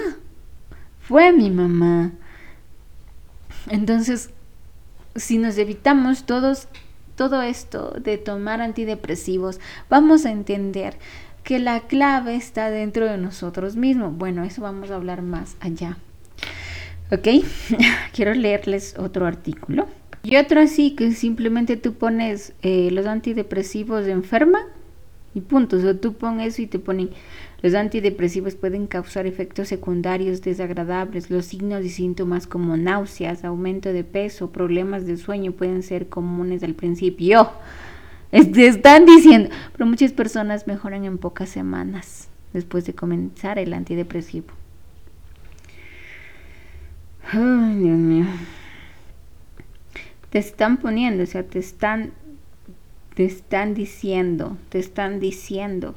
Fue 0.99 1.31
mi 1.31 1.49
mamá. 1.49 2.11
Entonces, 3.69 4.29
si 5.15 5.37
nos 5.37 5.57
evitamos 5.57 6.25
todos 6.25 6.67
todo 7.15 7.41
esto 7.41 7.91
de 7.99 8.17
tomar 8.17 8.61
antidepresivos, 8.61 9.59
vamos 9.89 10.25
a 10.25 10.31
entender 10.31 10.97
que 11.43 11.59
la 11.59 11.81
clave 11.81 12.35
está 12.35 12.69
dentro 12.69 13.05
de 13.05 13.17
nosotros 13.17 13.75
mismos. 13.75 14.15
Bueno, 14.17 14.43
eso 14.43 14.61
vamos 14.61 14.91
a 14.91 14.95
hablar 14.95 15.21
más 15.21 15.55
allá. 15.59 15.97
¿Ok? 17.11 17.27
Quiero 18.13 18.33
leerles 18.33 18.95
otro 18.97 19.25
artículo. 19.25 19.87
Y 20.23 20.35
otro 20.35 20.61
así 20.61 20.95
que 20.95 21.11
simplemente 21.13 21.77
tú 21.77 21.93
pones 21.93 22.53
eh, 22.61 22.89
los 22.91 23.07
antidepresivos 23.07 24.05
de 24.05 24.11
enferma 24.11 24.59
y 25.33 25.41
punto. 25.41 25.77
O 25.77 25.79
sea, 25.79 25.99
tú 25.99 26.13
pones 26.13 26.53
eso 26.53 26.61
y 26.61 26.67
te 26.67 26.79
ponen 26.79 27.11
los 27.61 27.75
antidepresivos 27.75 28.55
pueden 28.55 28.87
causar 28.87 29.27
efectos 29.27 29.67
secundarios 29.67 30.41
desagradables. 30.41 31.29
Los 31.29 31.45
signos 31.45 31.85
y 31.85 31.89
síntomas 31.89 32.47
como 32.47 32.75
náuseas, 32.75 33.43
aumento 33.43 33.93
de 33.93 34.03
peso, 34.03 34.51
problemas 34.51 35.05
de 35.05 35.17
sueño 35.17 35.51
pueden 35.51 35.83
ser 35.83 36.09
comunes 36.09 36.63
al 36.63 36.73
principio. 36.73 37.51
Te 38.31 38.65
están 38.65 39.05
diciendo, 39.05 39.49
pero 39.73 39.85
muchas 39.85 40.11
personas 40.11 40.65
mejoran 40.65 41.05
en 41.05 41.19
pocas 41.19 41.49
semanas 41.49 42.29
después 42.51 42.85
de 42.85 42.95
comenzar 42.95 43.59
el 43.59 43.73
antidepresivo. 43.73 44.47
Ay, 47.31 47.75
Dios 47.75 47.97
mío. 47.97 48.25
Te 50.31 50.39
están 50.39 50.77
poniendo, 50.77 51.23
o 51.23 51.25
sea, 51.27 51.43
te 51.43 51.59
están, 51.59 52.13
te 53.21 53.27
están 53.27 53.75
diciendo, 53.75 54.57
te 54.69 54.79
están 54.79 55.19
diciendo 55.19 55.93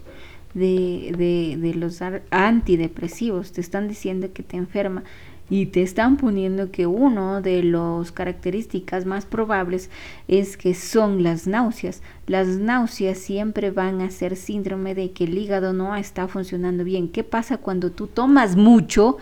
de, 0.53 1.57
de, 1.59 1.75
los 1.75 2.03
antidepresivos, 2.31 3.53
te 3.53 3.63
están 3.63 3.89
diciendo 3.89 4.35
que 4.35 4.43
te 4.43 4.59
enferma 4.59 5.05
y 5.49 5.67
te 5.67 5.81
están 5.81 6.19
poniendo 6.19 6.71
que 6.71 6.87
uno 6.87 7.41
de 7.41 7.63
las 7.63 8.13
características 8.13 9.07
más 9.07 9.25
probables 9.25 9.89
es 10.29 10.59
que 10.59 10.75
son 10.75 11.23
las 11.23 11.47
náuseas. 11.47 12.03
Las 12.27 12.47
náuseas 12.49 13.17
siempre 13.17 13.71
van 13.71 14.03
a 14.03 14.11
ser 14.11 14.37
síndrome 14.37 14.95
de 14.95 15.13
que 15.13 15.25
el 15.25 15.39
hígado 15.39 15.73
no 15.73 15.97
está 15.97 16.29
funcionando 16.29 16.85
bien. 16.85 17.09
¿Qué 17.09 17.25
pasa 17.25 17.57
cuando 17.57 17.91
tú 17.91 18.07
tomas 18.07 18.55
mucho 18.55 19.17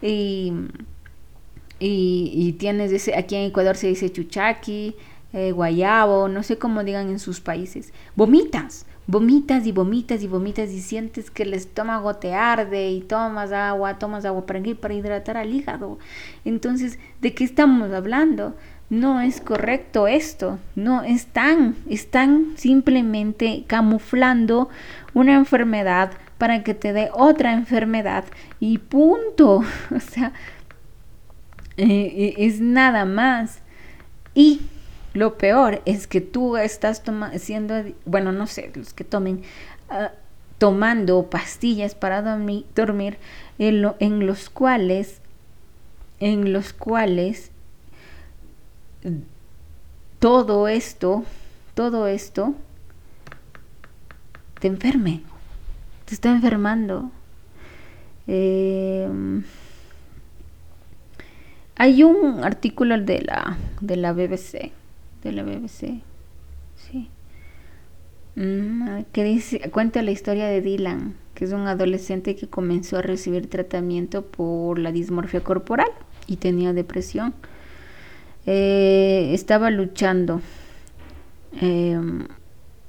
y, 0.00 0.52
y, 1.80 2.52
tienes 2.52 2.92
ese, 2.92 3.16
aquí 3.16 3.34
en 3.34 3.46
Ecuador 3.46 3.76
se 3.76 3.88
dice 3.88 4.12
chuchaqui, 4.12 4.94
eh, 5.32 5.52
guayabo, 5.52 6.28
no 6.28 6.42
sé 6.42 6.58
cómo 6.58 6.84
digan 6.84 7.08
en 7.08 7.18
sus 7.18 7.40
países, 7.40 7.92
vomitas 8.16 8.86
vomitas 9.08 9.66
y 9.66 9.72
vomitas 9.72 10.22
y 10.22 10.28
vomitas 10.28 10.70
y 10.70 10.80
sientes 10.82 11.30
que 11.30 11.42
el 11.42 11.54
estómago 11.54 12.14
te 12.16 12.34
arde 12.34 12.90
y 12.90 13.00
tomas 13.00 13.52
agua, 13.52 13.98
tomas 13.98 14.26
agua 14.26 14.44
para, 14.44 14.60
para 14.80 14.94
hidratar 14.94 15.38
al 15.38 15.52
hígado. 15.52 15.98
Entonces, 16.44 16.98
¿de 17.22 17.34
qué 17.34 17.42
estamos 17.42 17.90
hablando? 17.90 18.54
No 18.90 19.20
es 19.22 19.40
correcto 19.40 20.06
esto, 20.06 20.58
no 20.76 21.02
están, 21.02 21.74
están 21.88 22.52
simplemente 22.56 23.64
camuflando 23.66 24.68
una 25.14 25.34
enfermedad 25.36 26.12
para 26.36 26.62
que 26.62 26.74
te 26.74 26.92
dé 26.92 27.10
otra 27.14 27.54
enfermedad 27.54 28.24
y 28.60 28.78
punto. 28.78 29.64
O 29.94 30.00
sea, 30.00 30.32
eh, 31.78 32.34
es 32.36 32.60
nada 32.60 33.06
más. 33.06 33.60
Y 34.34 34.60
lo 35.18 35.36
peor 35.36 35.82
es 35.84 36.06
que 36.06 36.20
tú 36.20 36.56
estás 36.56 37.02
siendo, 37.38 37.74
bueno, 38.04 38.30
no 38.30 38.46
sé, 38.46 38.70
los 38.74 38.92
que 38.92 39.02
tomen, 39.02 39.42
ah, 39.90 40.12
tomando 40.58 41.28
pastillas 41.28 41.96
para 41.96 42.22
dormir, 42.22 43.18
en 43.58 44.26
los 44.26 44.48
cuales, 44.48 45.20
en 46.20 46.52
los 46.52 46.72
cuales 46.72 47.50
todo 50.20 50.68
esto, 50.68 51.24
todo 51.74 52.06
esto 52.06 52.54
te 54.60 54.68
enferme, 54.68 55.22
te 56.04 56.14
está 56.14 56.30
enfermando. 56.30 57.10
Em, 58.28 59.42
hay 61.74 62.04
un 62.04 62.44
artículo 62.44 62.98
de 62.98 63.22
la, 63.22 63.56
de 63.80 63.96
la 63.96 64.12
BBC 64.12 64.72
de 65.22 65.32
la 65.32 65.42
BBC. 65.42 66.02
Sí. 66.76 67.10
Mm, 68.36 69.02
que 69.12 69.24
dice, 69.24 69.70
cuenta 69.70 70.00
la 70.02 70.12
historia 70.12 70.46
de 70.46 70.60
Dylan, 70.60 71.16
que 71.34 71.44
es 71.44 71.52
un 71.52 71.66
adolescente 71.66 72.36
que 72.36 72.48
comenzó 72.48 72.98
a 72.98 73.02
recibir 73.02 73.48
tratamiento 73.48 74.24
por 74.24 74.78
la 74.78 74.92
dismorfia 74.92 75.42
corporal 75.42 75.88
y 76.28 76.36
tenía 76.36 76.72
depresión. 76.72 77.34
Eh, 78.46 79.30
estaba 79.34 79.70
luchando 79.70 80.40
em, 81.60 82.28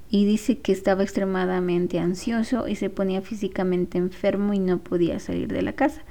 y 0.10 0.26
dice 0.26 0.60
que 0.60 0.72
estaba 0.72 1.04
extremadamente 1.04 2.00
ansioso 2.00 2.68
y 2.68 2.76
se 2.76 2.90
ponía 2.90 3.22
físicamente 3.22 3.98
enfermo 3.98 4.54
y 4.54 4.60
no 4.60 4.78
podía 4.80 5.20
salir 5.20 5.48
de 5.48 5.64
la 5.64 5.74
casa. 5.74 6.02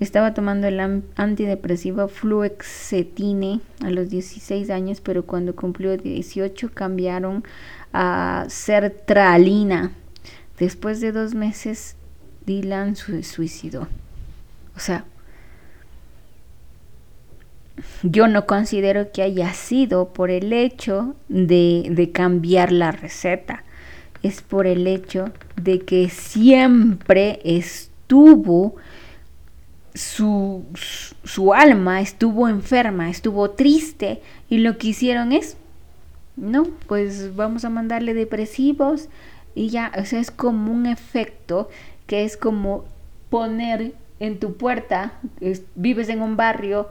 Estaba 0.00 0.32
tomando 0.32 0.68
el 0.68 0.78
antidepresivo 1.16 2.06
fluoxetine 2.06 3.60
a 3.82 3.90
los 3.90 4.08
16 4.08 4.70
años, 4.70 5.00
pero 5.00 5.24
cuando 5.24 5.56
cumplió 5.56 5.96
18 5.96 6.70
cambiaron 6.72 7.42
a 7.92 8.46
sertralina. 8.48 9.90
Después 10.58 11.00
de 11.00 11.10
dos 11.10 11.34
meses, 11.34 11.96
Dylan 12.46 12.94
se 12.94 13.24
suicidó. 13.24 13.88
O 14.76 14.80
sea, 14.80 15.04
yo 18.04 18.28
no 18.28 18.46
considero 18.46 19.10
que 19.10 19.22
haya 19.22 19.52
sido 19.52 20.12
por 20.12 20.30
el 20.30 20.52
hecho 20.52 21.16
de, 21.28 21.88
de 21.90 22.12
cambiar 22.12 22.70
la 22.70 22.92
receta. 22.92 23.64
Es 24.22 24.42
por 24.42 24.68
el 24.68 24.86
hecho 24.86 25.32
de 25.56 25.80
que 25.80 26.08
siempre 26.08 27.40
estuvo 27.42 28.76
su, 29.94 30.64
su, 31.24 31.54
alma 31.54 32.00
estuvo 32.00 32.48
enferma, 32.48 33.10
estuvo 33.10 33.50
triste 33.50 34.22
y 34.48 34.58
lo 34.58 34.78
que 34.78 34.88
hicieron 34.88 35.32
es, 35.32 35.56
no, 36.36 36.64
pues 36.86 37.34
vamos 37.34 37.64
a 37.64 37.70
mandarle 37.70 38.14
depresivos 38.14 39.08
y 39.54 39.70
ya, 39.70 39.92
o 39.98 40.04
sea, 40.04 40.20
es 40.20 40.30
como 40.30 40.72
un 40.72 40.86
efecto 40.86 41.68
que 42.06 42.24
es 42.24 42.36
como 42.36 42.84
poner 43.30 43.94
en 44.20 44.38
tu 44.38 44.56
puerta, 44.56 45.12
vives 45.74 46.08
en 46.08 46.22
un 46.22 46.36
barrio, 46.36 46.88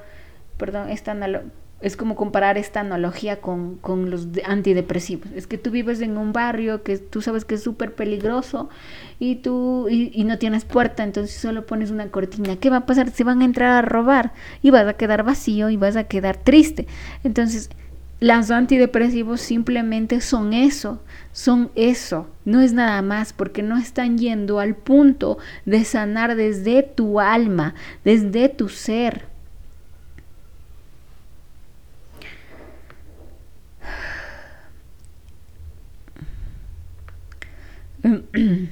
perdón, 0.58 0.90
esta 0.90 1.14
es 1.80 1.96
como 1.96 2.16
comparar 2.16 2.58
esta 2.58 2.80
analogía 2.80 3.40
con, 3.40 3.80
los 4.10 4.28
antidepresivos. 4.46 5.28
Es 5.36 5.46
que 5.46 5.58
tú 5.58 5.70
vives 5.70 6.02
en 6.02 6.18
un 6.18 6.34
barrio 6.34 6.84
que 6.84 6.98
tú 6.98 7.22
sabes 7.22 7.46
que 7.46 7.56
es 7.56 7.64
súper 7.64 7.94
peligroso 7.94 8.70
y 9.20 9.36
tú 9.36 9.88
y, 9.90 10.24
no 10.24 10.40
tienes 10.40 10.66
puerta, 10.66 11.04
entonces 11.04 11.36
solo 11.36 11.66
pones 11.66 11.92
una 11.92 12.10
cortina. 12.10 12.56
¿Qué 12.56 12.70
va 12.70 12.78
a 12.78 12.86
pasar? 12.86 13.12
Se 13.12 13.24
van 13.24 13.42
a 13.42 13.46
entrar 13.46 13.72
a 13.72 13.88
robar 13.88 14.34
y 14.64 14.72
vas 14.72 14.88
a 14.88 14.94
quedar 14.94 15.24
vacío 15.24 15.70
y 15.70 15.78
vas 15.78 15.96
a 15.96 16.06
quedar 16.06 16.38
triste. 16.38 16.88
Entonces, 17.24 17.70
los 18.20 18.50
antidepresivos 18.50 19.42
simplemente 19.42 20.22
son 20.22 20.54
eso, 20.54 21.04
son 21.32 21.70
eso, 21.76 22.28
no 22.46 22.62
es 22.62 22.74
nada 22.74 23.04
más 23.04 23.32
porque 23.32 23.62
no 23.62 23.78
están 23.78 24.18
yendo 24.18 24.60
al 24.60 24.76
punto 24.76 25.38
de 25.66 25.84
sanar 25.86 26.36
desde 26.36 26.82
tu 26.82 27.20
alma, 27.20 27.76
desde 28.04 28.50
tu 28.50 28.70
ser. 28.70 29.37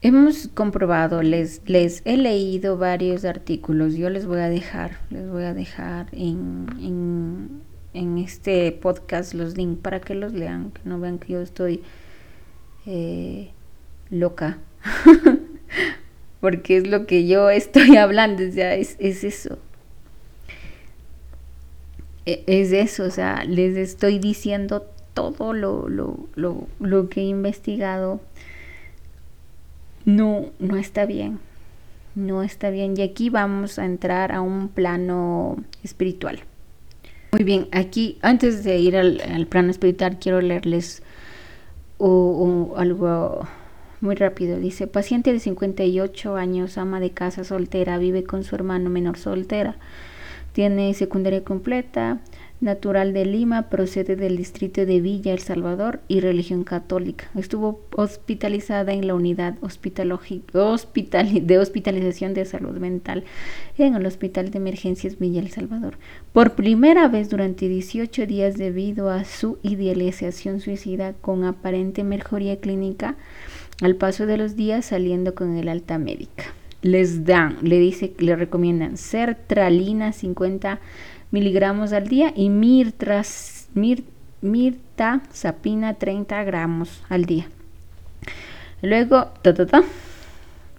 Hemos 0.00 0.46
comprobado, 0.48 1.22
les, 1.22 1.62
les 1.66 2.02
he 2.04 2.16
leído 2.16 2.78
varios 2.78 3.24
artículos, 3.24 3.94
yo 3.94 4.08
les 4.10 4.26
voy 4.26 4.38
a 4.38 4.48
dejar, 4.48 4.98
les 5.10 5.28
voy 5.28 5.42
a 5.42 5.54
dejar 5.54 6.06
en, 6.12 7.62
en, 7.92 8.18
este 8.18 8.70
podcast 8.70 9.34
los 9.34 9.56
links 9.56 9.80
para 9.80 10.00
que 10.00 10.14
los 10.14 10.32
lean, 10.32 10.70
que 10.70 10.82
no 10.84 11.00
vean 11.00 11.18
que 11.18 11.32
yo 11.32 11.40
estoy 11.40 11.82
eh, 12.86 13.50
loca, 14.10 14.58
porque 16.40 16.76
es 16.76 16.86
lo 16.86 17.06
que 17.06 17.26
yo 17.26 17.50
estoy 17.50 17.96
hablando, 17.96 18.46
o 18.46 18.52
sea, 18.52 18.76
es, 18.76 18.94
es 19.00 19.24
eso. 19.24 19.58
E, 22.24 22.44
es 22.46 22.70
eso, 22.70 23.02
o 23.02 23.10
sea, 23.10 23.42
les 23.44 23.76
estoy 23.76 24.20
diciendo 24.20 24.86
todo 25.14 25.52
lo, 25.52 25.88
lo, 25.88 26.28
lo, 26.34 26.66
lo 26.80 27.08
que 27.08 27.20
he 27.20 27.24
investigado 27.24 28.20
no, 30.04 30.46
no 30.58 30.76
está 30.76 31.06
bien. 31.06 31.38
No 32.14 32.42
está 32.42 32.70
bien. 32.70 32.94
Y 32.96 33.02
aquí 33.02 33.30
vamos 33.30 33.78
a 33.78 33.84
entrar 33.84 34.32
a 34.32 34.40
un 34.40 34.68
plano 34.68 35.56
espiritual. 35.84 36.40
Muy 37.32 37.44
bien, 37.44 37.68
aquí 37.72 38.16
antes 38.22 38.64
de 38.64 38.78
ir 38.78 38.96
al, 38.96 39.46
plano 39.48 39.70
espiritual 39.70 40.18
quiero 40.18 40.40
leerles 40.40 41.02
algo 42.00 43.46
muy 44.00 44.14
rápido. 44.14 44.58
Dice, 44.58 44.86
paciente 44.86 45.32
de 45.32 45.40
58 45.40 46.36
años, 46.36 46.78
ama 46.78 47.00
de 47.00 47.10
casa 47.10 47.44
soltera, 47.44 47.98
vive 47.98 48.24
con 48.24 48.44
su 48.44 48.54
hermano 48.54 48.88
menor 48.88 49.18
soltera, 49.18 49.76
tiene 50.52 50.94
secundaria 50.94 51.44
completa, 51.44 52.18
natural 52.60 53.12
de 53.12 53.24
Lima, 53.24 53.68
procede 53.68 54.16
del 54.16 54.36
distrito 54.36 54.84
de 54.84 55.00
Villa 55.00 55.32
El 55.32 55.38
Salvador 55.38 56.00
y 56.08 56.20
religión 56.20 56.64
católica. 56.64 57.30
Estuvo 57.36 57.80
hospitalizada 57.96 58.92
en 58.92 59.06
la 59.06 59.14
unidad 59.14 59.54
de 59.54 61.58
hospitalización 61.58 62.34
de 62.34 62.44
salud 62.44 62.76
mental 62.78 63.24
en 63.76 63.94
el 63.94 64.06
Hospital 64.06 64.50
de 64.50 64.58
Emergencias 64.58 65.18
Villa 65.18 65.40
El 65.40 65.50
Salvador. 65.50 65.98
Por 66.32 66.54
primera 66.54 67.08
vez 67.08 67.30
durante 67.30 67.68
18 67.68 68.26
días 68.26 68.56
debido 68.56 69.10
a 69.10 69.24
su 69.24 69.58
idealización 69.62 70.60
suicida 70.60 71.12
con 71.12 71.44
aparente 71.44 72.04
mejoría 72.04 72.58
clínica, 72.58 73.16
al 73.80 73.94
paso 73.94 74.26
de 74.26 74.36
los 74.36 74.56
días 74.56 74.86
saliendo 74.86 75.34
con 75.34 75.56
el 75.56 75.68
alta 75.68 75.98
médica. 75.98 76.44
Les 76.80 77.24
dan, 77.24 77.58
le 77.62 77.78
dice, 77.78 78.14
le 78.18 78.36
recomiendan 78.36 78.96
sertralina 78.96 80.12
50 80.12 80.80
miligramos 81.30 81.92
al 81.92 82.08
día 82.08 82.32
y 82.34 82.48
mirtras, 82.48 83.68
mirta 84.40 85.22
sapina 85.32 85.94
30 85.94 86.42
gramos 86.44 87.02
al 87.08 87.24
día. 87.24 87.48
Luego, 88.82 89.30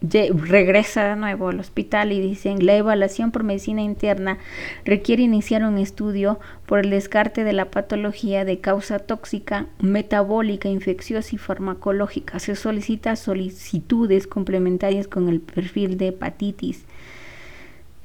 regresa 0.02 1.10
de 1.10 1.16
nuevo 1.18 1.50
al 1.50 1.60
hospital 1.60 2.14
y 2.14 2.22
dicen 2.22 2.66
la 2.66 2.76
evaluación 2.76 3.32
por 3.32 3.44
medicina 3.44 3.82
interna 3.82 4.38
requiere 4.86 5.24
iniciar 5.24 5.64
un 5.66 5.78
estudio 5.78 6.40
por 6.66 6.80
el 6.80 6.90
descarte 6.90 7.44
de 7.44 7.52
la 7.52 7.66
patología 7.66 8.46
de 8.46 8.60
causa 8.60 9.00
tóxica, 9.00 9.68
metabólica, 9.80 10.70
infecciosa 10.70 11.36
y 11.36 11.38
farmacológica. 11.38 12.40
Se 12.40 12.56
solicita 12.56 13.18
solicitudes 13.18 14.26
complementarias 14.28 15.08
con 15.08 15.28
el 15.28 15.42
perfil 15.42 15.98
de 15.98 16.08
hepatitis 16.08 16.86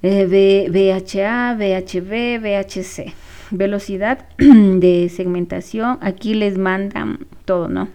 VHA, 0.04 1.54
VHB, 1.54 2.38
VHC. 2.38 3.14
Velocidad 3.50 4.26
de 4.38 5.08
segmentación, 5.08 5.98
aquí 6.00 6.34
les 6.34 6.58
mandan 6.58 7.26
todo, 7.44 7.68
¿no? 7.68 7.88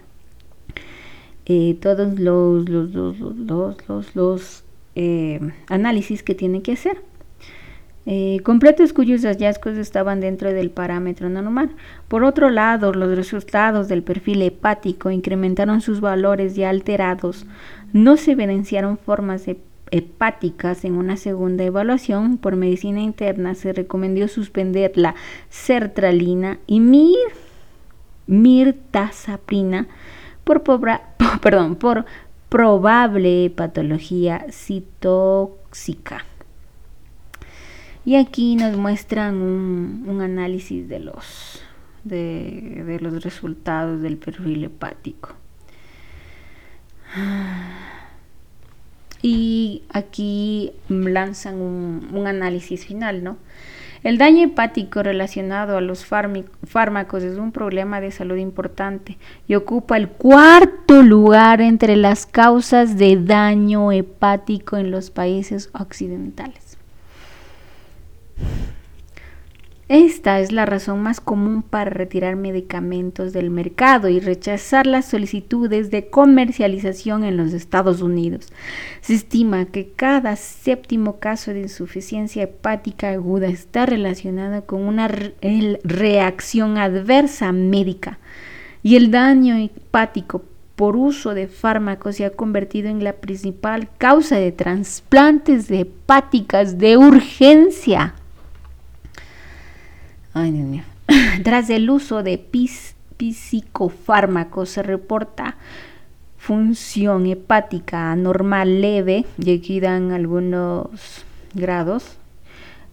Eh, 1.46 1.78
todos 1.82 2.20
los, 2.20 2.70
los, 2.70 2.94
los, 2.94 3.20
los, 3.88 4.16
los 4.16 4.64
eh, 4.96 5.40
análisis 5.68 6.24
que 6.24 6.36
tienen 6.36 6.62
que 6.62 6.74
hacer. 6.74 7.02
Eh, 8.06 8.40
completos 8.44 8.94
cuyos 8.94 9.24
hallazgos 9.24 9.78
estaban 9.78 10.20
dentro 10.20 10.52
del 10.52 10.72
parámetro 10.72 11.30
normal. 11.30 11.72
Por 12.08 12.24
otro 12.24 12.50
lado, 12.50 12.92
los 12.92 13.16
resultados 13.16 13.88
del 13.88 14.02
perfil 14.02 14.42
hepático 14.42 15.12
incrementaron 15.12 15.82
sus 15.82 16.02
valores 16.02 16.56
ya 16.56 16.70
alterados. 16.70 17.46
No 17.94 18.18
se 18.18 18.32
evidenciaron 18.32 18.98
formas 18.98 19.46
de 19.46 19.60
hepáticas 19.92 20.86
en 20.86 20.96
una 20.96 21.18
segunda 21.18 21.64
evaluación 21.64 22.38
por 22.38 22.56
medicina 22.56 23.02
interna 23.02 23.56
se 23.56 23.74
recomendó 23.74 24.28
suspender 24.28 24.92
la 24.96 25.16
sertralina 25.50 26.60
y 26.68 26.80
mir, 26.80 27.18
mirtazaprina 28.28 29.88
por, 30.44 30.64
perdón, 31.42 31.76
por 31.76 32.06
probable 32.50 33.52
patología 33.56 34.46
citóxica. 34.52 36.26
Y 38.06 38.16
aquí 38.16 38.56
nos 38.56 38.76
muestran 38.76 39.36
un, 39.36 40.22
análisis 40.22 40.88
de 40.90 41.00
los, 41.00 41.62
de, 42.04 42.84
de 42.86 43.00
los 43.00 43.24
resultados 43.24 44.02
del 44.02 44.18
perfil 44.18 44.64
hepático. 44.64 45.36
Y 49.22 49.84
aquí 49.90 50.72
lanzan 50.88 51.56
un, 51.62 52.28
análisis 52.28 52.86
final, 52.86 53.24
¿no? 53.24 53.38
El 54.02 54.18
daño 54.18 54.46
hepático 54.46 55.04
relacionado 55.04 55.76
a 55.76 55.82
los 55.82 56.06
fármacos 56.06 57.24
es 57.24 57.38
un 57.38 57.52
problema 57.52 58.00
de 58.00 58.12
salud 58.12 58.38
importante 58.38 59.18
y 59.46 59.56
ocupa 59.56 59.98
el 59.98 60.08
cuarto 60.08 61.04
lugar 61.04 61.60
entre 61.60 61.98
las 61.98 62.26
causas 62.26 62.98
de 62.98 63.18
daño 63.18 63.92
hepático 63.92 64.78
en 64.78 64.90
los 64.90 65.10
países 65.10 65.70
occidentales. 65.74 66.78
Esta 69.90 70.40
es 70.40 70.52
la 70.52 70.68
razón 70.68 71.02
más 71.02 71.20
común 71.20 71.64
para 71.64 71.90
retirar 71.90 72.36
medicamentos 72.36 73.34
del 73.34 73.50
mercado 73.50 74.08
y 74.08 74.20
rechazar 74.20 74.86
las 74.86 75.06
solicitudes 75.06 75.90
de 75.90 76.12
comercialización 76.12 77.24
en 77.24 77.38
los 77.38 77.54
Estados 77.54 78.04
Unidos. 78.04 78.54
Se 79.02 79.16
estima 79.16 79.66
que 79.66 79.90
cada 79.96 80.36
séptimo 80.36 81.18
caso 81.18 81.56
de 81.56 81.62
insuficiencia 81.62 82.44
hepática 82.44 83.10
aguda 83.10 83.48
está 83.48 83.88
relacionado 83.88 84.64
con 84.68 84.84
una 84.84 85.08
reacción 85.08 86.78
adversa 86.78 87.52
médica 87.52 88.20
y 88.84 88.96
el 88.96 89.10
daño 89.10 89.56
hepático 89.56 90.44
por 90.76 90.98
uso 90.98 91.34
de 91.34 91.48
fármacos 91.48 92.18
se 92.18 92.26
ha 92.26 92.30
convertido 92.30 92.90
en 92.90 93.04
la 93.04 93.14
principal 93.14 93.90
causa 93.98 94.36
de 94.36 94.52
trasplantes 94.52 95.68
de 95.68 95.80
hepáticas 95.80 96.78
de 96.78 96.96
urgencia. 96.96 98.14
Tras 101.44 101.70
el 101.70 101.90
uso 101.90 102.24
de 102.24 102.38
psicofármacos 103.18 104.70
se 104.70 104.84
reporta 104.84 105.58
función 106.38 107.26
hepática 107.26 108.12
anormal 108.12 108.82
leve, 108.82 109.26
y 109.38 109.56
aquí 109.56 109.80
dan 109.80 110.12
algunos 110.12 111.26
grados, 111.54 112.18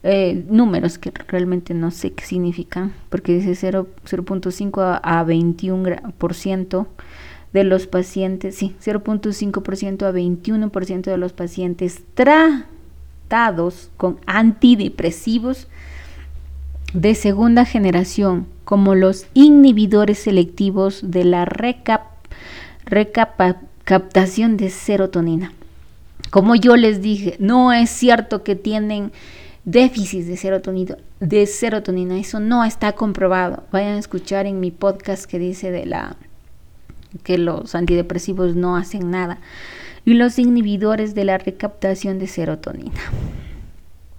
eh, 0.03 0.45
números 0.49 0.99
que 0.99 1.13
realmente 1.29 1.73
no 1.75 1.91
sé 1.91 2.13
qué 2.13 2.25
significan, 2.25 2.93
porque 3.09 3.35
dice 3.35 3.53
0.5 3.53 5.01
a 5.03 5.25
21% 5.25 6.87
de 7.53 7.65
los 7.65 7.87
pacientes, 7.87 8.57
sí, 8.57 8.77
0.5% 8.85 10.03
a 10.03 10.13
21% 10.13 11.03
de 11.03 11.17
los 11.17 11.33
pacientes 11.33 12.03
tratados 12.15 13.91
con 13.97 14.19
antidepresivos 14.27 15.69
de 16.97 17.15
segunda 17.15 17.65
generación, 17.67 18.47
como 18.65 18.95
los 18.95 19.27
inhibidores 19.35 20.19
selectivos 20.19 21.01
de 21.03 21.25
la 21.25 21.45
recaptación 22.87 24.57
de 24.57 24.71
serotonina. 24.71 25.53
Como 26.31 26.55
yo 26.55 26.75
les 26.77 27.03
dije, 27.03 27.37
no 27.39 27.75
es 27.75 27.91
cierto 27.91 28.43
que 28.43 28.57
tienen 28.57 29.13
déficit 29.67 30.25
de 30.25 31.47
serotonina. 31.47 32.19
Eso 32.19 32.41
no 32.41 32.65
está 32.65 32.93
comprobado. 32.93 33.65
Vayan 33.73 33.97
a 33.97 33.99
escuchar 33.99 34.47
en 34.47 34.59
mi 34.59 34.71
podcast 34.71 35.27
que 35.27 35.39
dice 35.39 35.71
de 35.71 35.85
la 35.85 36.17
que 37.23 37.37
los 37.37 37.75
antidepresivos 37.75 38.57
no 38.57 38.77
hacen 38.77 39.11
nada 39.11 39.39
y 40.07 40.15
los 40.15 40.39
inhibidores 40.39 41.15
de 41.15 41.25
la 41.25 41.37
recaptación 41.37 42.19
de 42.19 42.27
serotonina. 42.27 43.01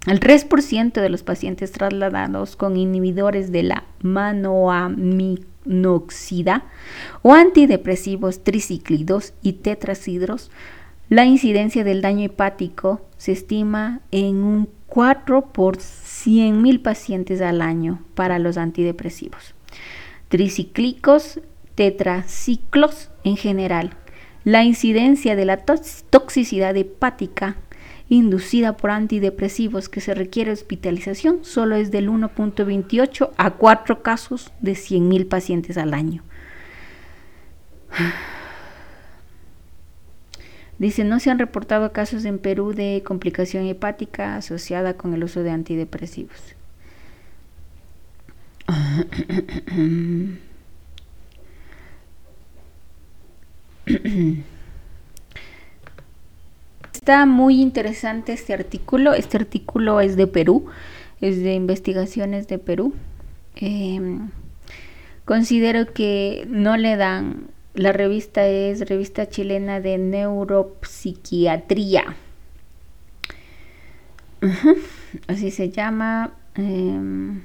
El 0.06 0.20
3% 0.20 1.00
de 1.00 1.08
los 1.08 1.22
pacientes 1.22 1.72
trasladados 1.72 2.56
con 2.56 2.76
inhibidores 2.76 3.50
de 3.52 3.62
la 3.64 3.84
manoaminoxida 4.00 6.64
o 7.22 7.32
antidepresivos 7.34 8.44
tricíclidos 8.44 9.32
y 9.42 9.54
tetracidros, 9.54 10.52
la 11.08 11.24
incidencia 11.24 11.82
del 11.84 12.02
daño 12.02 12.26
hepático 12.26 13.00
se 13.16 13.32
estima 13.32 14.02
en 14.10 14.44
un 14.44 14.68
4 14.86 15.52
por 15.52 15.78
100.000 15.78 16.82
pacientes 16.82 17.40
al 17.40 17.62
año 17.62 18.04
para 18.14 18.38
los 18.38 18.56
antidepresivos. 18.56 19.54
Tricíclicos, 20.28 21.40
tetraciclos 21.74 23.10
en 23.24 23.36
general. 23.36 23.96
La 24.44 24.62
incidencia 24.64 25.34
de 25.36 25.44
la 25.44 25.58
toxicidad 25.58 26.74
hepática 26.76 27.56
inducida 28.08 28.76
por 28.76 28.90
antidepresivos 28.90 29.88
que 29.88 30.00
se 30.00 30.14
requiere 30.14 30.52
hospitalización 30.52 31.44
solo 31.44 31.76
es 31.76 31.90
del 31.90 32.08
1.28 32.08 33.30
a 33.36 33.50
4 33.50 34.02
casos 34.02 34.52
de 34.60 34.72
100.000 34.72 35.28
pacientes 35.28 35.76
al 35.76 35.94
año. 35.94 36.22
Dice, 40.78 41.04
no 41.04 41.18
se 41.18 41.30
han 41.30 41.40
reportado 41.40 41.92
casos 41.92 42.24
en 42.24 42.38
Perú 42.38 42.72
de 42.72 43.02
complicación 43.04 43.66
hepática 43.66 44.36
asociada 44.36 44.94
con 44.96 45.12
el 45.12 45.24
uso 45.24 45.42
de 45.42 45.50
antidepresivos. 45.50 46.54
Está 57.08 57.24
muy 57.24 57.62
interesante 57.62 58.34
este 58.34 58.52
artículo. 58.52 59.14
Este 59.14 59.38
artículo 59.38 60.02
es 60.02 60.14
de 60.14 60.26
Perú, 60.26 60.66
es 61.22 61.42
de 61.42 61.54
investigaciones 61.54 62.48
de 62.48 62.58
Perú. 62.58 62.92
Em, 63.56 64.28
considero 65.24 65.90
que 65.94 66.46
no 66.50 66.76
le 66.76 66.96
dan, 66.96 67.46
la 67.72 67.92
revista 67.92 68.46
es 68.46 68.86
revista 68.86 69.26
chilena 69.26 69.80
de 69.80 69.96
neuropsiquiatría. 69.96 72.14
Así 75.28 75.50
se 75.50 75.70
llama. 75.70 76.34
Em, 76.56 77.40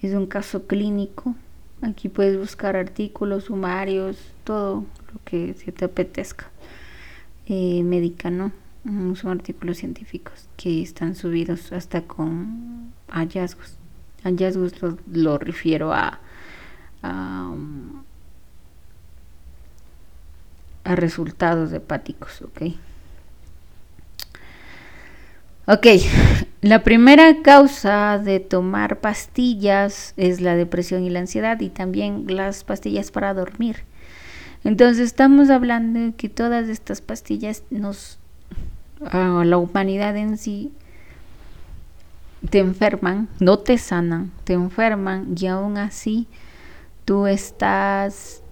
es 0.00 0.14
un 0.14 0.26
caso 0.26 0.66
clínico. 0.66 1.34
Aquí 1.82 2.08
puedes 2.08 2.38
buscar 2.38 2.76
artículos, 2.76 3.44
sumarios, 3.44 4.16
todo 4.44 4.86
lo 5.12 5.20
que 5.26 5.52
se 5.52 5.70
te 5.70 5.84
apetezca 5.84 6.50
eh, 7.46 7.82
médica, 7.82 8.30
¿no? 8.30 8.52
Son 9.16 9.32
artículos 9.32 9.78
científicos 9.78 10.48
que 10.56 10.82
están 10.82 11.16
subidos 11.16 11.72
hasta 11.72 12.02
con 12.02 12.92
hallazgos. 13.08 13.78
Hallazgos 14.22 14.74
lo, 15.12 15.38
refiero 15.38 15.92
a, 15.92 16.20
a, 17.02 17.52
a, 20.84 20.94
resultados 20.94 21.72
hepáticos, 21.72 22.42
¿ok? 22.42 22.62
Ok, 25.68 25.86
la 26.60 26.84
primera 26.84 27.42
causa 27.42 28.18
de 28.18 28.38
tomar 28.38 29.00
pastillas 29.00 30.14
es 30.16 30.40
la 30.40 30.54
depresión 30.54 31.04
y 31.04 31.10
la 31.10 31.18
ansiedad 31.18 31.60
y 31.60 31.70
también 31.70 32.24
las 32.28 32.62
pastillas 32.62 33.10
para 33.10 33.34
dormir. 33.34 33.84
Entonces 34.66 34.98
estamos 34.98 35.48
hablando 35.48 36.00
de 36.00 36.12
que 36.12 36.28
todas 36.28 36.68
estas 36.68 37.00
pastillas 37.00 37.62
nos, 37.70 38.18
a 39.00 39.44
la 39.44 39.58
humanidad 39.58 40.16
en 40.16 40.36
sí, 40.38 40.72
te 42.50 42.58
enferman, 42.58 43.28
no 43.38 43.60
te 43.60 43.78
sanan, 43.78 44.32
te 44.42 44.54
enferman 44.54 45.36
y 45.38 45.46
aún 45.46 45.78
así 45.78 46.26
tú 47.04 47.28
estás 47.28 48.42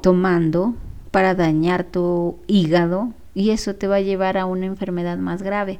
tomando 0.00 0.74
para 1.10 1.34
dañar 1.34 1.84
tu 1.84 2.38
hígado 2.46 3.12
y 3.34 3.50
eso 3.50 3.74
te 3.74 3.88
va 3.88 3.96
a 3.96 4.00
llevar 4.00 4.38
a 4.38 4.46
una 4.46 4.64
enfermedad 4.64 5.18
más 5.18 5.42
grave. 5.42 5.78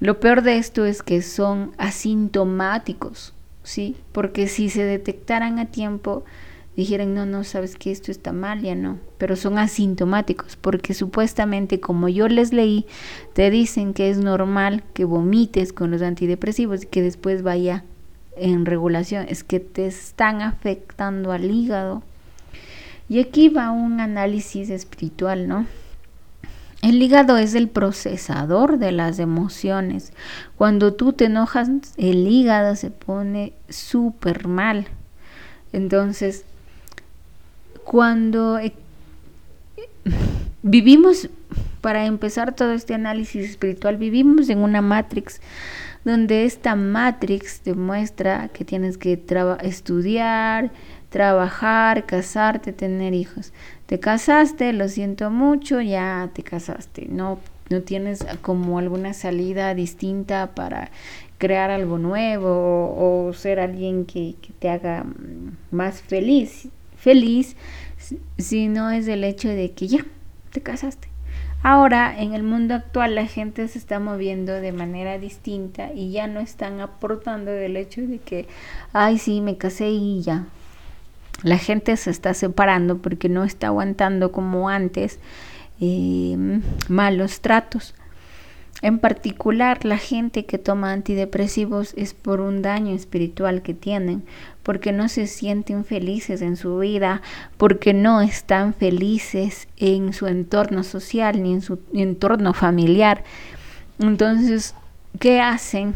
Lo 0.00 0.18
peor 0.18 0.40
de 0.40 0.56
esto 0.56 0.86
es 0.86 1.02
que 1.02 1.20
son 1.20 1.72
asintomáticos, 1.76 3.34
¿sí? 3.64 3.96
Porque 4.12 4.46
si 4.46 4.70
se 4.70 4.84
detectaran 4.84 5.58
a 5.58 5.66
tiempo, 5.66 6.24
dijeran, 6.76 7.14
no, 7.14 7.26
no, 7.26 7.44
sabes 7.44 7.76
que 7.76 7.90
esto 7.90 8.10
está 8.10 8.32
mal, 8.32 8.62
ya 8.62 8.74
no, 8.74 8.98
pero 9.18 9.36
son 9.36 9.58
asintomáticos, 9.58 10.56
porque 10.56 10.94
supuestamente, 10.94 11.80
como 11.80 12.08
yo 12.08 12.28
les 12.28 12.52
leí, 12.52 12.86
te 13.34 13.50
dicen 13.50 13.92
que 13.92 14.10
es 14.10 14.18
normal 14.18 14.82
que 14.94 15.04
vomites 15.04 15.72
con 15.72 15.90
los 15.90 16.02
antidepresivos 16.02 16.84
y 16.84 16.86
que 16.86 17.02
después 17.02 17.42
vaya 17.42 17.84
en 18.36 18.66
regulación, 18.66 19.26
es 19.28 19.44
que 19.44 19.60
te 19.60 19.86
están 19.86 20.40
afectando 20.40 21.32
al 21.32 21.50
hígado. 21.50 22.02
Y 23.08 23.18
aquí 23.18 23.48
va 23.48 23.72
un 23.72 24.00
análisis 24.00 24.70
espiritual, 24.70 25.48
¿no? 25.48 25.66
El 26.82 27.02
hígado 27.02 27.36
es 27.36 27.54
el 27.54 27.68
procesador 27.68 28.78
de 28.78 28.92
las 28.92 29.18
emociones. 29.18 30.14
Cuando 30.56 30.94
tú 30.94 31.12
te 31.12 31.26
enojas, 31.26 31.68
el 31.98 32.26
hígado 32.26 32.74
se 32.76 32.90
pone 32.90 33.52
súper 33.68 34.48
mal. 34.48 34.86
Entonces, 35.72 36.46
cuando 37.90 38.56
eh, 38.60 38.72
vivimos, 40.62 41.28
para 41.80 42.06
empezar 42.06 42.54
todo 42.54 42.70
este 42.70 42.94
análisis 42.94 43.50
espiritual, 43.50 43.96
vivimos 43.96 44.48
en 44.48 44.58
una 44.58 44.80
matrix 44.80 45.40
donde 46.04 46.44
esta 46.44 46.76
matrix 46.76 47.64
demuestra 47.64 48.46
que 48.50 48.64
tienes 48.64 48.96
que 48.96 49.20
estudiar, 49.62 50.70
trabajar, 51.08 52.06
casarte, 52.06 52.72
tener 52.72 53.12
hijos. 53.12 53.52
Te 53.86 53.98
casaste, 53.98 54.72
lo 54.72 54.88
siento 54.88 55.28
mucho, 55.32 55.80
ya 55.80 56.30
te 56.32 56.44
casaste. 56.44 57.08
No, 57.10 57.40
no 57.70 57.80
tienes 57.80 58.24
como 58.40 58.78
alguna 58.78 59.14
salida 59.14 59.74
distinta 59.74 60.54
para 60.54 60.92
crear 61.38 61.72
algo 61.72 61.98
nuevo 61.98 62.46
o, 62.96 63.32
ser 63.32 63.58
alguien 63.58 64.06
que, 64.06 64.36
que, 64.40 64.52
te 64.60 64.68
haga 64.68 65.04
más 65.72 66.02
feliz 66.02 66.68
feliz, 67.00 67.56
si 68.38 68.68
no 68.68 68.90
es 68.90 69.08
el 69.08 69.24
hecho 69.24 69.48
de 69.48 69.72
que 69.72 69.88
ya 69.88 70.04
te 70.52 70.60
casaste. 70.60 71.08
Ahora, 71.62 72.18
en 72.18 72.32
el 72.32 72.42
mundo 72.42 72.74
actual, 72.74 73.14
la 73.14 73.26
gente 73.26 73.68
se 73.68 73.78
está 73.78 74.00
moviendo 74.00 74.52
de 74.52 74.72
manera 74.72 75.18
distinta 75.18 75.92
y 75.92 76.10
ya 76.10 76.26
no 76.26 76.40
están 76.40 76.80
aportando 76.80 77.50
del 77.50 77.76
hecho 77.76 78.00
de 78.00 78.18
que, 78.18 78.48
ay, 78.92 79.18
sí, 79.18 79.42
me 79.42 79.58
casé 79.58 79.90
y 79.90 80.22
ya. 80.22 80.46
La 81.42 81.58
gente 81.58 81.96
se 81.96 82.10
está 82.10 82.32
separando 82.32 82.98
porque 82.98 83.28
no 83.28 83.44
está 83.44 83.68
aguantando 83.68 84.32
como 84.32 84.70
antes 84.70 85.18
eh, 85.80 86.36
malos 86.88 87.40
tratos. 87.40 87.94
En 88.82 88.98
particular, 88.98 89.84
la 89.84 89.98
gente 89.98 90.46
que 90.46 90.56
toma 90.56 90.92
antidepresivos 90.92 91.92
es 91.96 92.14
por 92.14 92.40
un 92.40 92.62
daño 92.62 92.94
espiritual 92.94 93.60
que 93.60 93.74
tienen, 93.74 94.24
porque 94.62 94.92
no 94.92 95.08
se 95.08 95.26
sienten 95.26 95.84
felices 95.84 96.40
en 96.40 96.56
su 96.56 96.78
vida, 96.78 97.20
porque 97.58 97.92
no 97.92 98.22
están 98.22 98.72
felices 98.72 99.68
en 99.76 100.14
su 100.14 100.26
entorno 100.26 100.82
social 100.82 101.42
ni 101.42 101.52
en 101.52 101.60
su 101.60 101.78
entorno 101.92 102.54
familiar. 102.54 103.22
Entonces, 103.98 104.74
¿qué 105.18 105.40
hacen? 105.40 105.94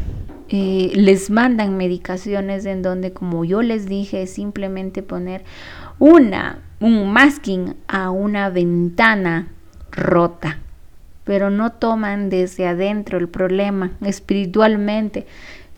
Eh, 0.49 0.91
les 0.93 1.31
mandan 1.31 1.75
medicaciones 1.77 2.67
en 2.67 2.83
donde, 2.83 3.13
como 3.13 3.45
yo 3.45 3.63
les 3.63 3.87
dije, 3.87 4.27
simplemente 4.27 5.01
poner 5.01 5.43
una, 5.97 6.59
un 6.79 7.11
masking 7.11 7.75
a 7.87 8.11
una 8.11 8.51
ventana 8.51 9.47
rota 9.91 10.59
pero 11.25 11.49
no 11.49 11.73
toman 11.73 12.29
desde 12.29 12.67
adentro 12.67 13.17
el 13.17 13.27
problema 13.27 13.91
espiritualmente. 14.01 15.25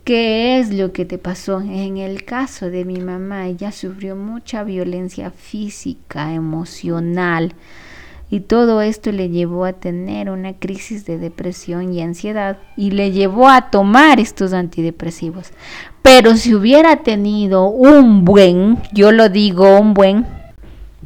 ¿Qué 0.04 0.58
es 0.58 0.72
lo 0.72 0.92
que 0.92 1.04
te 1.04 1.18
pasó? 1.18 1.60
En 1.60 1.98
el 1.98 2.24
caso 2.24 2.70
de 2.70 2.84
mi 2.84 3.00
mamá, 3.00 3.46
ella 3.48 3.72
sufrió 3.72 4.16
mucha 4.16 4.62
violencia 4.62 5.30
física, 5.30 6.32
emocional, 6.32 7.54
y 8.30 8.40
todo 8.40 8.82
esto 8.82 9.10
le 9.10 9.30
llevó 9.30 9.64
a 9.64 9.72
tener 9.72 10.30
una 10.30 10.52
crisis 10.54 11.06
de 11.06 11.18
depresión 11.18 11.92
y 11.92 12.02
ansiedad 12.02 12.58
y 12.76 12.90
le 12.90 13.10
llevó 13.10 13.48
a 13.48 13.70
tomar 13.70 14.20
estos 14.20 14.52
antidepresivos. 14.52 15.52
Pero 16.02 16.36
si 16.36 16.54
hubiera 16.54 16.96
tenido 16.96 17.68
un 17.68 18.24
buen, 18.24 18.78
yo 18.92 19.12
lo 19.12 19.30
digo, 19.30 19.78
un 19.78 19.94
buen, 19.94 20.26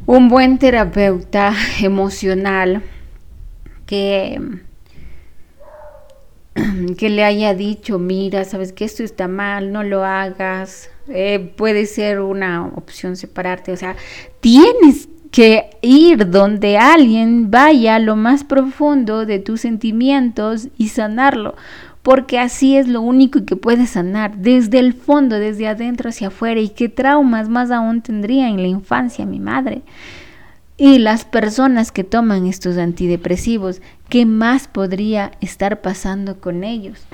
un 0.05 0.27
buen 0.27 0.57
terapeuta 0.57 1.53
emocional, 1.81 2.83
que 3.85 4.39
que 6.97 7.09
le 7.09 7.23
haya 7.23 7.53
dicho, 7.53 7.99
mira, 7.99 8.45
sabes 8.45 8.73
que 8.73 8.85
esto 8.85 9.03
está 9.03 9.27
mal, 9.27 9.71
no 9.71 9.83
lo 9.83 10.03
hagas, 10.03 10.89
eh, 11.07 11.53
puede 11.55 11.85
ser 11.85 12.19
una 12.19 12.67
opción 12.75 13.15
separarte, 13.15 13.71
o 13.71 13.77
sea, 13.77 13.95
tienes 14.39 15.09
que 15.31 15.71
ir 15.81 16.29
donde 16.29 16.77
alguien 16.77 17.49
vaya 17.49 17.97
lo 17.97 18.15
más 18.15 18.43
profundo 18.43 19.25
de 19.25 19.39
tus 19.39 19.61
sentimientos 19.61 20.67
y 20.77 20.89
sanarlo, 20.89 21.55
porque 22.03 22.37
así 22.37 22.77
es 22.77 22.87
lo 22.87 23.01
único 23.01 23.43
que 23.45 23.55
puedes 23.55 23.91
sanar, 23.91 24.37
desde 24.37 24.77
el 24.79 24.93
fondo, 24.93 25.39
desde 25.39 25.67
adentro 25.67 26.09
hacia 26.09 26.27
afuera, 26.27 26.59
y 26.59 26.69
qué 26.69 26.87
traumas 26.87 27.49
más 27.49 27.71
aún 27.71 28.01
tendría 28.01 28.47
en 28.47 28.57
la 28.57 28.67
infancia 28.67 29.25
mi 29.25 29.39
madre. 29.39 29.81
Y 30.85 30.99
las 30.99 31.23
personas 31.23 31.93
que 31.93 32.03
toman 32.03 32.45
estos 32.45 32.77
antidepresivos, 32.77 33.81
¿qué 34.09 34.25
más 34.25 34.67
podría 34.67 35.31
estar 35.39 35.81
pasando 35.81 36.41
con 36.41 36.65
ellos? 36.65 37.05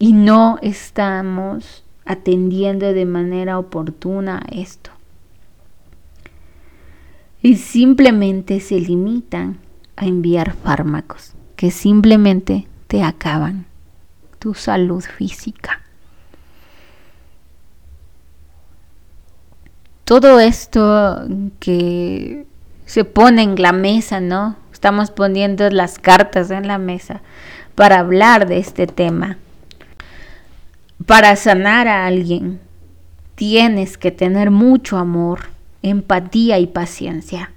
Y 0.00 0.12
no 0.12 0.58
estamos 0.60 1.84
atendiendo 2.04 2.92
de 2.92 3.04
manera 3.04 3.60
oportuna 3.60 4.42
esto 4.50 4.90
y 7.40 7.58
simplemente 7.58 8.58
se 8.58 8.80
limitan 8.80 9.60
a 9.94 10.06
enviar 10.06 10.52
fármacos 10.54 11.34
que 11.54 11.70
simplemente 11.70 12.66
te 12.88 13.04
acaban 13.04 13.66
tu 14.40 14.52
salud 14.52 15.04
física. 15.04 15.80
Todo 20.04 20.40
esto 20.40 21.24
que 21.60 22.49
se 22.90 23.04
pone 23.04 23.42
en 23.42 23.54
la 23.62 23.70
mesa, 23.70 24.18
¿no? 24.18 24.56
Estamos 24.72 25.12
poniendo 25.12 25.70
las 25.70 26.00
cartas 26.00 26.50
en 26.50 26.66
la 26.66 26.76
mesa 26.76 27.22
para 27.76 28.00
hablar 28.00 28.48
de 28.48 28.58
este 28.58 28.88
tema. 28.88 29.38
Para 31.06 31.36
sanar 31.36 31.86
a 31.86 32.04
alguien 32.06 32.58
tienes 33.36 33.96
que 33.96 34.10
tener 34.10 34.50
mucho 34.50 34.96
amor 34.96 35.42
empatía 35.82 36.58
y 36.58 36.66
paciencia, 36.66 37.52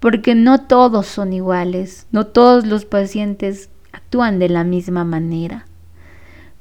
porque 0.00 0.34
no 0.34 0.62
todos 0.62 1.06
son 1.06 1.34
iguales, 1.34 2.06
no 2.10 2.26
todos 2.26 2.66
los 2.66 2.86
pacientes 2.86 3.68
actúan 3.92 4.38
de 4.38 4.48
la 4.48 4.64
misma 4.64 5.04
manera, 5.04 5.66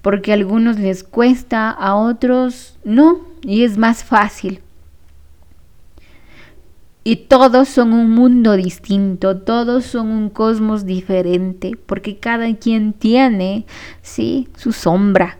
porque 0.01 0.31
a 0.31 0.33
algunos 0.33 0.77
les 0.79 1.05
cuesta, 1.05 1.69
a 1.69 1.95
otros 1.95 2.77
no, 2.83 3.21
y 3.41 3.63
es 3.63 3.77
más 3.77 4.03
fácil. 4.03 4.64
Y 7.07 7.17
todos 7.17 7.69
son 7.69 7.93
un 7.93 8.09
mundo 8.09 8.53
distinto, 8.57 9.37
todos 9.37 9.85
son 9.85 10.07
un 10.07 10.31
cosmos 10.31 10.87
diferente, 10.87 11.77
porque 11.85 12.17
cada 12.17 12.51
quien 12.55 12.93
tiene, 12.93 13.67
sí, 14.01 14.49
su 14.57 14.71
sombra, 14.71 15.37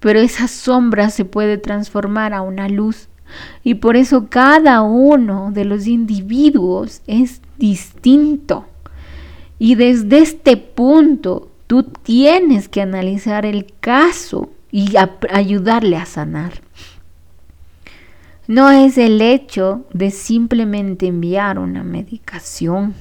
pero 0.00 0.18
esa 0.18 0.48
sombra 0.48 1.10
se 1.10 1.24
puede 1.24 1.56
transformar 1.56 2.34
a 2.34 2.42
una 2.42 2.68
luz 2.68 3.08
y 3.62 3.74
por 3.74 3.96
eso 3.96 4.26
cada 4.28 4.82
uno 4.82 5.52
de 5.52 5.64
los 5.64 5.86
individuos 5.86 7.02
es 7.06 7.42
distinto. 7.58 8.66
Y 9.58 9.76
desde 9.76 10.18
este 10.18 10.56
punto 10.56 11.48
tú 11.68 11.84
tienes 11.84 12.68
que 12.68 12.80
analizar 12.80 13.46
el 13.46 13.66
caso 13.78 14.50
y 14.72 14.94
ayudarle 15.30 15.96
a 15.96 16.06
sanar. 16.06 16.54
No 18.48 18.70
es 18.70 18.96
el 18.96 19.20
hecho 19.20 19.84
de 19.92 20.10
simplemente 20.10 21.06
enviar 21.06 21.58
una 21.58 21.84
medicación. 21.84 22.94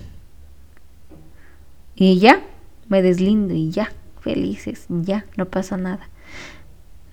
Y 1.95 2.19
ya, 2.19 2.41
me 2.89 3.01
deslindo 3.01 3.53
y 3.53 3.71
ya, 3.71 3.93
felices, 4.19 4.87
ya, 4.89 5.25
no 5.37 5.45
pasa 5.45 5.77
nada. 5.77 6.09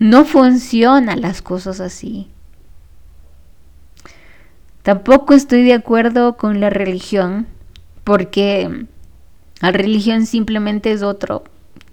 No 0.00 0.24
funcionan 0.24 1.20
las 1.20 1.42
cosas 1.42 1.78
así. 1.78 2.28
Tampoco 4.82 5.32
estoy 5.32 5.62
de 5.62 5.74
acuerdo 5.74 6.36
con 6.36 6.58
la 6.58 6.70
religión, 6.70 7.46
porque 8.02 8.84
la 9.60 9.70
religión 9.70 10.26
simplemente 10.26 10.90
es 10.90 11.04
otro 11.04 11.44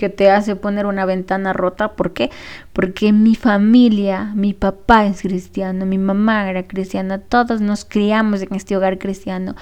que 0.01 0.09
te 0.09 0.31
hace 0.31 0.55
poner 0.55 0.87
una 0.87 1.05
ventana 1.05 1.53
rota. 1.53 1.93
¿Por 1.93 2.11
qué? 2.11 2.31
Porque 2.73 3.13
mi 3.13 3.35
familia, 3.35 4.31
mi 4.35 4.53
papá 4.53 5.05
es 5.05 5.21
cristiano, 5.21 5.85
mi 5.85 5.99
mamá 5.99 6.49
era 6.49 6.63
cristiana, 6.63 7.19
todos 7.19 7.61
nos 7.61 7.85
criamos 7.85 8.41
en 8.41 8.55
este 8.55 8.75
hogar 8.75 8.97
cristiano 8.97 9.55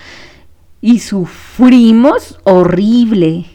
y 0.79 0.99
sufrimos 0.99 2.39
horrible 2.45 3.47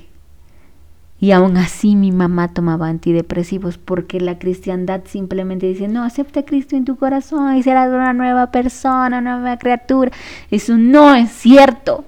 y 1.18 1.33
aún 1.33 1.57
así 1.57 1.97
mi 1.97 2.12
mamá 2.12 2.49
tomaba 2.49 2.88
antidepresivos 2.88 3.79
porque 3.79 4.20
la 4.20 4.38
cristiandad 4.38 5.05
simplemente 5.07 5.66
dice, 5.66 5.88
no, 5.88 6.05
acepta 6.05 6.40
a 6.40 6.44
Cristo 6.44 6.77
en 6.77 6.85
tu 6.85 6.97
corazón 6.97 7.57
y 7.57 7.62
serás 7.62 7.88
una 7.88 8.12
nueva 8.12 8.51
persona, 8.51 9.20
una 9.20 9.38
nueva 9.38 9.57
criatura. 9.57 10.11
Eso 10.51 10.77
no 10.77 11.14
es 11.14 11.31
cierto. 11.31 12.05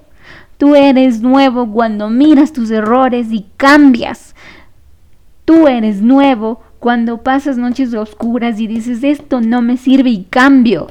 Tú 0.59 0.75
eres 0.75 1.23
nuevo 1.23 1.71
cuando 1.73 2.11
miras 2.11 2.53
tus 2.53 2.71
errores 2.71 3.29
y 3.31 3.47
cambias. 3.57 4.35
Tú 5.47 5.69
eres 5.69 6.03
nuevo 6.03 6.61
cuando 6.81 7.23
pasas 7.23 7.57
noches 7.57 7.95
oscuras 7.95 8.61
y 8.61 8.67
dices, 8.67 9.03
esto 9.03 9.41
no 9.41 9.63
me 9.63 9.79
sirve 9.79 10.11
y 10.11 10.25
cambio. 10.25 10.89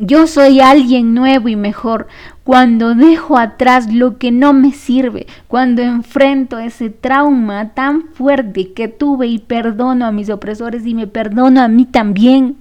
Yo 0.00 0.26
soy 0.26 0.60
alguien 0.60 1.14
nuevo 1.14 1.48
y 1.48 1.54
mejor 1.54 2.08
cuando 2.42 2.94
dejo 2.94 3.38
atrás 3.38 3.92
lo 3.92 4.18
que 4.18 4.32
no 4.32 4.52
me 4.52 4.72
sirve, 4.72 5.26
cuando 5.46 5.82
enfrento 5.82 6.58
ese 6.58 6.90
trauma 6.90 7.74
tan 7.74 8.08
fuerte 8.08 8.72
que 8.72 8.88
tuve 8.88 9.28
y 9.28 9.38
perdono 9.38 10.04
a 10.04 10.10
mis 10.10 10.30
opresores 10.30 10.84
y 10.84 10.94
me 10.94 11.06
perdono 11.06 11.62
a 11.62 11.68
mí 11.68 11.84
también. 11.84 12.56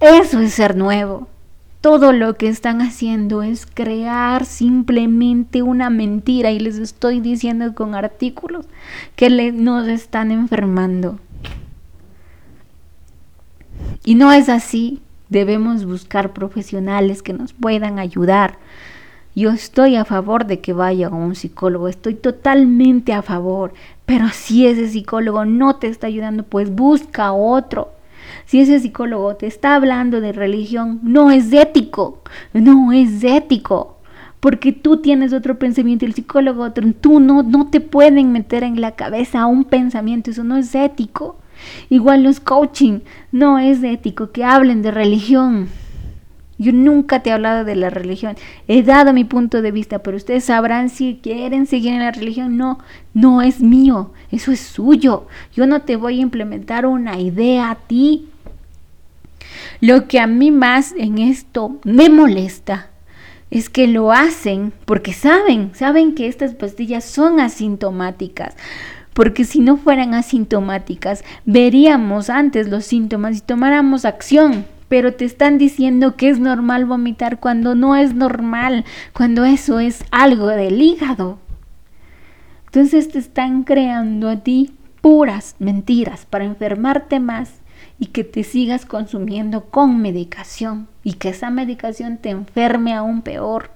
Eso 0.00 0.40
es 0.40 0.52
ser 0.52 0.76
nuevo. 0.76 1.28
Todo 1.80 2.12
lo 2.12 2.36
que 2.36 2.48
están 2.48 2.82
haciendo 2.82 3.42
es 3.42 3.66
crear 3.66 4.44
simplemente 4.44 5.62
una 5.62 5.88
mentira 5.88 6.50
y 6.50 6.58
les 6.58 6.76
estoy 6.76 7.20
diciendo 7.20 7.74
con 7.74 7.94
artículos 7.94 8.66
que 9.16 9.52
nos 9.52 9.88
están 9.88 10.30
enfermando. 10.30 11.18
Y 14.04 14.14
no 14.14 14.30
es 14.32 14.48
así 14.48 15.00
debemos 15.30 15.86
buscar 15.86 16.34
profesionales 16.34 17.22
que 17.22 17.32
nos 17.32 17.54
puedan 17.54 17.98
ayudar. 17.98 18.58
Yo 19.34 19.50
estoy 19.50 19.96
a 19.96 20.04
favor 20.04 20.44
de 20.44 20.60
que 20.60 20.72
vaya 20.72 21.06
a 21.06 21.10
un 21.10 21.36
psicólogo, 21.36 21.88
estoy 21.88 22.14
totalmente 22.14 23.14
a 23.14 23.22
favor, 23.22 23.72
pero 24.04 24.28
si 24.30 24.66
ese 24.66 24.88
psicólogo 24.88 25.44
no 25.44 25.76
te 25.76 25.86
está 25.86 26.08
ayudando, 26.08 26.42
pues 26.42 26.70
busca 26.70 27.32
otro. 27.32 27.92
Si 28.50 28.60
ese 28.60 28.80
psicólogo 28.80 29.36
te 29.36 29.46
está 29.46 29.76
hablando 29.76 30.20
de 30.20 30.32
religión, 30.32 30.98
no 31.04 31.30
es 31.30 31.52
ético, 31.52 32.20
no 32.52 32.90
es 32.90 33.22
ético, 33.22 33.98
porque 34.40 34.72
tú 34.72 34.96
tienes 34.96 35.32
otro 35.32 35.56
pensamiento 35.56 36.04
y 36.04 36.08
el 36.08 36.14
psicólogo 36.14 36.64
otro, 36.64 36.84
tú 37.00 37.20
no, 37.20 37.44
no 37.44 37.70
te 37.70 37.80
pueden 37.80 38.32
meter 38.32 38.64
en 38.64 38.80
la 38.80 38.96
cabeza 38.96 39.46
un 39.46 39.62
pensamiento, 39.62 40.32
eso 40.32 40.42
no 40.42 40.56
es 40.56 40.74
ético. 40.74 41.38
Igual 41.90 42.24
los 42.24 42.40
coaching, 42.40 43.02
no 43.30 43.60
es 43.60 43.84
ético 43.84 44.32
que 44.32 44.42
hablen 44.42 44.82
de 44.82 44.90
religión. 44.90 45.68
Yo 46.58 46.72
nunca 46.72 47.22
te 47.22 47.30
he 47.30 47.32
hablado 47.32 47.64
de 47.64 47.76
la 47.76 47.88
religión. 47.88 48.34
He 48.66 48.82
dado 48.82 49.12
mi 49.12 49.22
punto 49.22 49.62
de 49.62 49.70
vista, 49.70 50.00
pero 50.00 50.16
ustedes 50.16 50.46
sabrán 50.46 50.88
si 50.88 51.20
quieren 51.22 51.66
seguir 51.68 51.92
en 51.92 52.00
la 52.00 52.10
religión. 52.10 52.56
No, 52.56 52.80
no 53.14 53.42
es 53.42 53.60
mío. 53.60 54.10
Eso 54.32 54.50
es 54.50 54.58
suyo. 54.58 55.28
Yo 55.54 55.68
no 55.68 55.82
te 55.82 55.94
voy 55.94 56.18
a 56.18 56.22
implementar 56.22 56.84
una 56.84 57.20
idea 57.20 57.70
a 57.70 57.76
ti. 57.76 58.29
Lo 59.80 60.08
que 60.08 60.20
a 60.20 60.26
mí 60.26 60.50
más 60.50 60.94
en 60.96 61.18
esto 61.18 61.78
me 61.84 62.08
molesta 62.08 62.88
es 63.50 63.68
que 63.68 63.86
lo 63.88 64.12
hacen 64.12 64.72
porque 64.84 65.12
saben, 65.12 65.72
saben 65.74 66.14
que 66.14 66.28
estas 66.28 66.54
pastillas 66.54 67.04
son 67.04 67.40
asintomáticas 67.40 68.54
porque 69.12 69.44
si 69.44 69.60
no 69.60 69.76
fueran 69.76 70.14
asintomáticas, 70.14 71.24
veríamos 71.44 72.30
antes 72.30 72.68
los 72.68 72.84
síntomas 72.84 73.36
y 73.36 73.40
tomáramos 73.40 74.04
acción. 74.04 74.64
Pero 74.88 75.14
te 75.14 75.24
están 75.24 75.58
diciendo 75.58 76.16
que 76.16 76.30
es 76.30 76.40
normal 76.40 76.84
vomitar 76.84 77.38
cuando 77.38 77.74
no 77.74 77.96
es 77.96 78.14
normal, 78.14 78.84
cuando 79.12 79.44
eso 79.44 79.78
es 79.78 80.04
algo 80.10 80.46
del 80.46 80.80
hígado. 80.80 81.38
Entonces 82.66 83.08
te 83.08 83.18
están 83.18 83.64
creando 83.64 84.28
a 84.28 84.36
ti 84.38 84.72
puras 85.00 85.54
mentiras 85.58 86.26
para 86.26 86.44
enfermarte 86.44 87.20
más 87.20 87.60
y 88.00 88.06
que 88.06 88.24
te 88.24 88.42
sigas 88.42 88.84
consumiendo 88.84 89.66
con 89.66 90.02
medicación 90.02 90.88
y 91.04 91.12
que 91.12 91.28
esa 91.28 91.50
medicación 91.50 92.18
te 92.18 92.30
enferme 92.30 92.94
aún 92.94 93.22
peor 93.22 93.70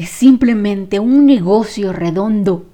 es 0.00 0.08
simplemente 0.08 0.98
un 0.98 1.26
negocio 1.26 1.92
redondo. 1.92 2.64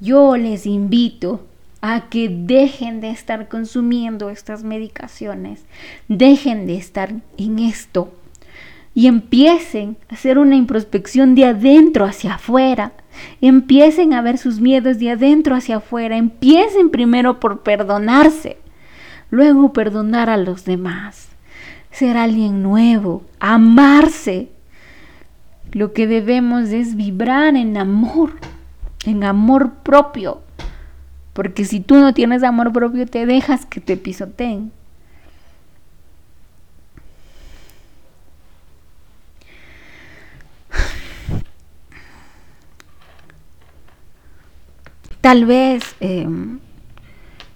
Yo 0.00 0.36
les 0.36 0.66
invito 0.66 1.46
a 1.80 2.10
que 2.10 2.28
dejen 2.28 3.00
de 3.00 3.08
estar 3.08 3.48
consumiendo 3.48 4.28
estas 4.28 4.64
medicaciones, 4.64 5.64
dejen 6.08 6.66
de 6.66 6.76
estar 6.76 7.14
en 7.38 7.58
esto. 7.58 8.12
Y 8.96 9.08
empiecen 9.08 9.98
a 10.08 10.14
hacer 10.14 10.38
una 10.38 10.56
introspección 10.56 11.34
de 11.34 11.44
adentro 11.44 12.06
hacia 12.06 12.36
afuera. 12.36 12.92
Empiecen 13.42 14.14
a 14.14 14.22
ver 14.22 14.38
sus 14.38 14.58
miedos 14.58 14.98
de 14.98 15.10
adentro 15.10 15.54
hacia 15.54 15.76
afuera. 15.76 16.16
Empiecen 16.16 16.88
primero 16.88 17.38
por 17.38 17.62
perdonarse, 17.62 18.56
luego 19.28 19.74
perdonar 19.74 20.30
a 20.30 20.38
los 20.38 20.64
demás. 20.64 21.28
Ser 21.90 22.16
alguien 22.16 22.62
nuevo, 22.62 23.22
amarse. 23.38 24.48
Lo 25.72 25.92
que 25.92 26.06
debemos 26.06 26.70
es 26.70 26.96
vibrar 26.96 27.54
en 27.54 27.76
amor, 27.76 28.32
en 29.04 29.24
amor 29.24 29.74
propio. 29.82 30.40
Porque 31.34 31.66
si 31.66 31.80
tú 31.80 31.96
no 31.96 32.14
tienes 32.14 32.42
amor 32.42 32.72
propio, 32.72 33.04
te 33.04 33.26
dejas 33.26 33.66
que 33.66 33.82
te 33.82 33.98
pisoteen. 33.98 34.72
Tal 45.26 45.44
vez 45.44 45.96
em, 45.98 46.60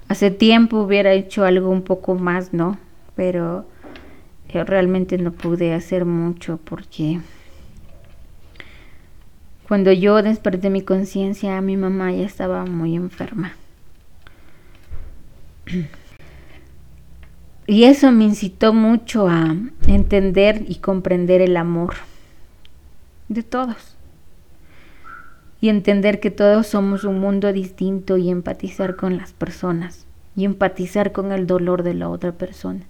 hace 0.08 0.32
tiempo 0.32 0.80
hubiera 0.80 1.12
hecho 1.12 1.44
algo 1.44 1.70
un 1.70 1.82
poco 1.82 2.16
más, 2.16 2.52
¿no? 2.52 2.76
Pero 3.14 3.64
yo 4.52 4.64
realmente 4.64 5.18
no 5.18 5.30
pude 5.30 5.72
hacer 5.72 6.04
mucho 6.04 6.58
porque 6.64 7.20
cuando 9.68 9.92
yo 9.92 10.20
desperté 10.20 10.68
mi 10.68 10.82
conciencia, 10.82 11.60
mi 11.60 11.76
mamá 11.76 12.10
ya 12.10 12.26
estaba 12.26 12.66
muy 12.66 12.96
enferma. 12.96 13.52
Y 17.68 17.84
eso 17.84 18.10
me 18.10 18.24
incitó 18.24 18.72
mucho 18.72 19.28
a 19.28 19.54
entender 19.86 20.64
y 20.66 20.80
comprender 20.80 21.40
el 21.40 21.56
amor 21.56 21.94
de 23.28 23.44
todos 23.44 23.96
y 25.61 25.68
entender 25.68 26.20
que 26.20 26.30
todos 26.30 26.66
somos 26.66 27.04
un 27.04 27.18
mundo 27.18 27.52
distinto 27.52 28.16
y 28.16 28.30
empatizar 28.30 28.96
con 28.96 29.16
las 29.16 29.32
personas 29.32 30.06
y 30.34 30.44
empatizar 30.44 31.12
con 31.12 31.32
el 31.32 31.46
dolor 31.46 31.82
de 31.82 31.94
la 31.94 32.08
otra 32.08 32.32
persona. 32.32 32.86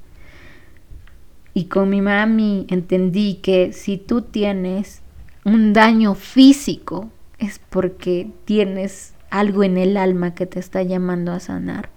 Y 1.52 1.64
con 1.64 1.90
mi 1.90 2.00
mami 2.00 2.66
entendí 2.68 3.34
que 3.42 3.72
si 3.72 3.96
tú 3.96 4.22
tienes 4.22 5.02
un 5.44 5.72
daño 5.72 6.14
físico 6.14 7.10
es 7.38 7.58
porque 7.58 8.30
tienes 8.44 9.14
algo 9.30 9.64
en 9.64 9.76
el 9.76 9.96
alma 9.96 10.34
que 10.34 10.46
te 10.46 10.60
está 10.60 10.82
llamando 10.82 11.32
a 11.32 11.40
sanar. 11.40 11.88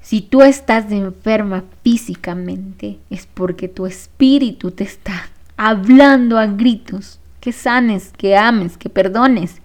Si 0.00 0.22
tú 0.22 0.42
estás 0.42 0.90
enferma 0.92 1.64
físicamente 1.82 3.00
es 3.10 3.26
porque 3.26 3.68
tu 3.68 3.86
espíritu 3.86 4.70
te 4.70 4.84
está 4.84 5.28
hablando 5.56 6.38
a 6.38 6.46
gritos 6.46 7.18
que 7.46 7.52
sanes, 7.52 8.12
que 8.18 8.36
ames, 8.36 8.76
que 8.76 8.88
perdones. 8.88 9.62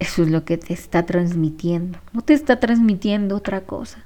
Eso 0.00 0.24
es 0.24 0.30
lo 0.30 0.44
que 0.44 0.58
te 0.58 0.74
está 0.74 1.06
transmitiendo. 1.06 2.00
No 2.12 2.22
te 2.22 2.34
está 2.34 2.58
transmitiendo 2.58 3.36
otra 3.36 3.60
cosa. 3.60 4.04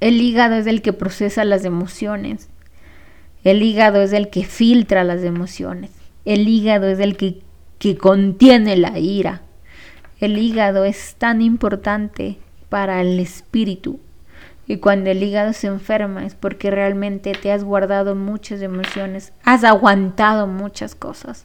El 0.00 0.20
hígado 0.20 0.56
es 0.56 0.66
el 0.66 0.82
que 0.82 0.92
procesa 0.92 1.44
las 1.44 1.64
emociones. 1.64 2.48
El 3.44 3.62
hígado 3.62 4.02
es 4.02 4.12
el 4.12 4.30
que 4.30 4.44
filtra 4.44 5.04
las 5.04 5.22
emociones. 5.22 5.92
El 6.24 6.48
hígado 6.48 6.88
es 6.88 6.98
el 6.98 7.16
que, 7.16 7.40
que 7.78 7.96
contiene 7.96 8.76
la 8.78 8.98
ira. 8.98 9.42
El 10.18 10.38
hígado 10.38 10.84
es 10.84 11.14
tan 11.18 11.40
importante 11.40 12.38
para 12.68 13.00
el 13.00 13.20
espíritu 13.20 14.00
y 14.70 14.76
cuando 14.76 15.10
el 15.10 15.20
hígado 15.20 15.52
se 15.52 15.66
enferma 15.66 16.24
es 16.24 16.36
porque 16.36 16.70
realmente 16.70 17.32
te 17.32 17.50
has 17.50 17.64
guardado 17.64 18.14
muchas 18.14 18.62
emociones, 18.62 19.32
has 19.42 19.64
aguantado 19.64 20.46
muchas 20.46 20.94
cosas, 20.94 21.44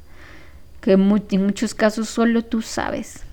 que 0.80 0.92
en 0.92 1.00
muchos 1.44 1.74
casos 1.74 2.08
solo 2.08 2.44
tú 2.46 2.62
sabes. 2.62 3.24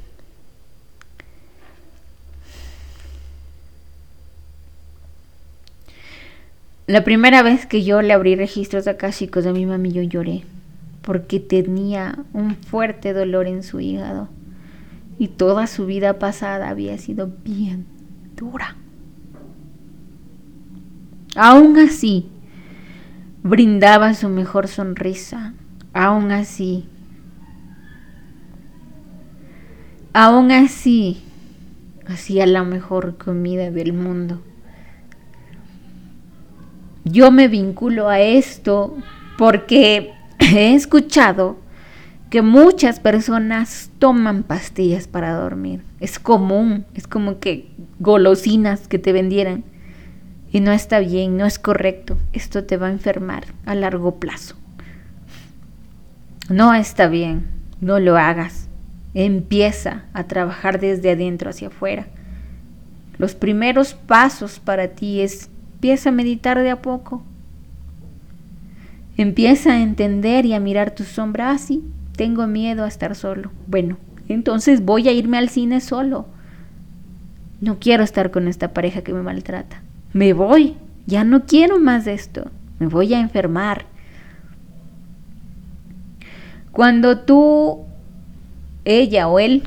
La 6.86 7.04
primera 7.04 7.42
vez 7.42 7.66
que 7.66 7.84
yo 7.84 8.00
le 8.00 8.14
abrí 8.14 8.34
registros 8.34 8.88
chicos 9.10 9.44
a 9.44 9.52
mi 9.52 9.66
mami, 9.66 9.92
yo 9.92 10.00
lloré 10.00 10.44
porque 11.02 11.38
tenía 11.38 12.18
un 12.32 12.56
fuerte 12.56 13.12
dolor 13.12 13.46
en 13.46 13.62
su 13.62 13.78
hígado 13.78 14.30
y 15.18 15.28
toda 15.28 15.66
su 15.66 15.84
vida 15.84 16.18
pasada 16.18 16.70
había 16.70 16.96
sido 16.96 17.30
bien 17.44 17.84
dura. 18.34 18.78
Aún 21.34 21.78
así, 21.78 22.26
brindaba 23.42 24.14
su 24.14 24.28
mejor 24.28 24.68
sonrisa. 24.68 25.54
Aún 25.94 26.30
así, 26.30 26.88
aún 30.12 30.50
así, 30.50 31.22
hacía 32.06 32.46
la 32.46 32.64
mejor 32.64 33.16
comida 33.16 33.70
del 33.70 33.92
mundo. 33.92 34.42
Yo 37.04 37.30
me 37.30 37.48
vinculo 37.48 38.08
a 38.08 38.20
esto 38.20 38.96
porque 39.36 40.12
he 40.38 40.74
escuchado 40.74 41.56
que 42.30 42.42
muchas 42.42 43.00
personas 43.00 43.90
toman 43.98 44.42
pastillas 44.44 45.06
para 45.08 45.34
dormir. 45.34 45.82
Es 46.00 46.18
común, 46.18 46.86
es 46.94 47.06
como 47.06 47.40
que 47.40 47.68
golosinas 47.98 48.88
que 48.88 48.98
te 48.98 49.12
vendieran. 49.12 49.64
Y 50.52 50.60
no 50.60 50.70
está 50.70 51.00
bien, 51.00 51.38
no 51.38 51.46
es 51.46 51.58
correcto. 51.58 52.18
Esto 52.34 52.64
te 52.64 52.76
va 52.76 52.88
a 52.88 52.92
enfermar 52.92 53.46
a 53.64 53.74
largo 53.74 54.16
plazo. 54.16 54.54
No 56.50 56.74
está 56.74 57.08
bien, 57.08 57.46
no 57.80 57.98
lo 57.98 58.18
hagas. 58.18 58.68
Empieza 59.14 60.04
a 60.12 60.24
trabajar 60.24 60.78
desde 60.78 61.12
adentro 61.12 61.48
hacia 61.48 61.68
afuera. 61.68 62.06
Los 63.16 63.34
primeros 63.34 63.94
pasos 63.94 64.60
para 64.60 64.88
ti 64.88 65.22
es 65.22 65.48
empieza 65.74 66.10
a 66.10 66.12
meditar 66.12 66.58
de 66.58 66.70
a 66.70 66.82
poco. 66.82 67.22
Empieza 69.16 69.72
a 69.72 69.82
entender 69.82 70.44
y 70.44 70.52
a 70.52 70.60
mirar 70.60 70.94
tu 70.94 71.04
sombra. 71.04 71.50
Ah, 71.50 71.58
sí, 71.58 71.82
tengo 72.14 72.46
miedo 72.46 72.84
a 72.84 72.88
estar 72.88 73.14
solo. 73.14 73.50
Bueno, 73.66 73.96
entonces 74.28 74.84
voy 74.84 75.08
a 75.08 75.12
irme 75.12 75.38
al 75.38 75.48
cine 75.48 75.80
solo. 75.80 76.26
No 77.62 77.78
quiero 77.78 78.04
estar 78.04 78.30
con 78.30 78.48
esta 78.48 78.74
pareja 78.74 79.02
que 79.02 79.14
me 79.14 79.22
maltrata 79.22 79.80
me 80.12 80.32
voy, 80.32 80.76
ya 81.06 81.24
no 81.24 81.46
quiero 81.46 81.78
más 81.78 82.04
de 82.04 82.14
esto, 82.14 82.50
me 82.78 82.86
voy 82.86 83.14
a 83.14 83.20
enfermar. 83.20 83.86
Cuando 86.70 87.20
tú, 87.20 87.84
ella 88.84 89.28
o 89.28 89.38
él, 89.38 89.64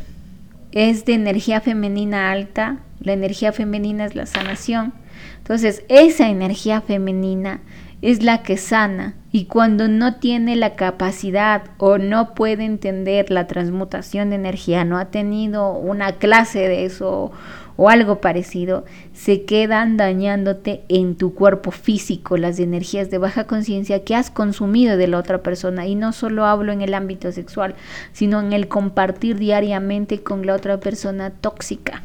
es 0.72 1.06
de 1.06 1.14
energía 1.14 1.62
femenina 1.62 2.32
alta, 2.32 2.80
la 3.00 3.14
energía 3.14 3.52
femenina 3.52 4.06
es 4.06 4.16
la 4.16 4.26
sanación. 4.26 4.94
Entonces, 5.38 5.84
esa 5.90 6.28
energía 6.30 6.82
femenina 6.82 7.62
es 8.02 8.24
la 8.24 8.44
que 8.44 8.58
sana 8.58 9.16
y 9.32 9.46
cuando 9.46 9.88
no 9.88 10.16
tiene 10.16 10.56
la 10.56 10.76
capacidad 10.76 11.64
o 11.78 11.98
no 11.98 12.36
puede 12.36 12.66
entender 12.66 13.32
la 13.32 13.48
transmutación 13.48 14.30
de 14.30 14.36
energía, 14.38 14.86
no 14.86 14.98
ha 14.98 15.06
tenido 15.06 15.74
una 15.74 16.14
clase 16.14 16.60
de 16.68 16.86
eso 16.86 17.32
o 17.78 17.90
algo 17.90 18.22
parecido, 18.22 18.86
se 19.14 19.44
quedan 19.44 19.98
dañándote 19.98 20.84
en 20.88 21.16
tu 21.16 21.34
cuerpo 21.34 21.72
físico 21.72 22.38
las 22.38 22.60
energías 22.60 23.10
de 23.12 23.18
baja 23.18 23.46
conciencia 23.46 24.04
que 24.04 24.16
has 24.16 24.32
consumido 24.32 24.98
de 24.98 25.08
la 25.08 25.20
otra 25.20 25.42
persona. 25.42 25.88
Y 25.88 25.96
no 25.96 26.14
solo 26.14 26.46
hablo 26.46 26.72
en 26.72 26.82
el 26.82 26.94
ámbito 26.94 27.32
sexual, 27.32 27.76
sino 28.14 28.40
en 28.40 28.54
el 28.54 28.68
compartir 28.68 29.38
diariamente 29.38 30.22
con 30.22 30.46
la 30.46 30.56
otra 30.56 30.80
persona 30.80 31.32
tóxica. 31.32 32.02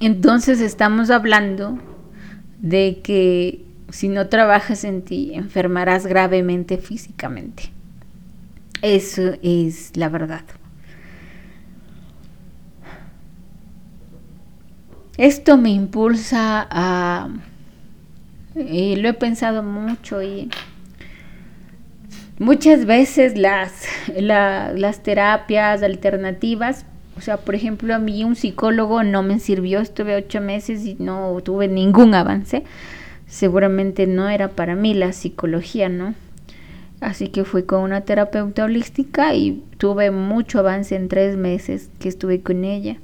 Entonces 0.00 0.60
estamos 0.60 1.10
hablando 1.10 1.78
de 2.58 3.00
que 3.02 3.64
si 3.90 4.08
no 4.08 4.28
trabajas 4.28 4.84
en 4.84 5.02
ti, 5.02 5.32
enfermarás 5.34 6.06
gravemente 6.06 6.78
físicamente. 6.78 7.70
Eso 8.82 9.34
es 9.42 9.96
la 9.96 10.08
verdad. 10.08 10.44
Esto 15.20 15.58
me 15.58 15.68
impulsa 15.68 16.66
a... 16.70 17.28
Y 18.56 18.96
lo 18.96 19.10
he 19.10 19.12
pensado 19.12 19.62
mucho 19.62 20.22
y 20.22 20.48
muchas 22.38 22.86
veces 22.86 23.36
las, 23.36 23.84
las 24.16 25.02
terapias 25.02 25.82
alternativas, 25.82 26.86
o 27.18 27.20
sea, 27.20 27.36
por 27.36 27.54
ejemplo, 27.54 27.94
a 27.94 27.98
mí 27.98 28.24
un 28.24 28.34
psicólogo 28.34 29.02
no 29.02 29.22
me 29.22 29.40
sirvió, 29.40 29.80
estuve 29.80 30.16
ocho 30.16 30.40
meses 30.40 30.86
y 30.86 30.96
no 30.98 31.38
tuve 31.44 31.68
ningún 31.68 32.14
avance. 32.14 32.64
Seguramente 33.26 34.06
no 34.06 34.30
era 34.30 34.48
para 34.48 34.74
mí 34.74 34.94
la 34.94 35.12
psicología, 35.12 35.90
¿no? 35.90 36.14
Así 37.02 37.28
que 37.28 37.44
fui 37.44 37.64
con 37.64 37.82
una 37.82 38.00
terapeuta 38.00 38.64
holística 38.64 39.34
y 39.34 39.62
tuve 39.76 40.10
mucho 40.10 40.60
avance 40.60 40.96
en 40.96 41.08
tres 41.08 41.36
meses 41.36 41.90
que 41.98 42.08
estuve 42.08 42.40
con 42.40 42.64
ella. 42.64 42.96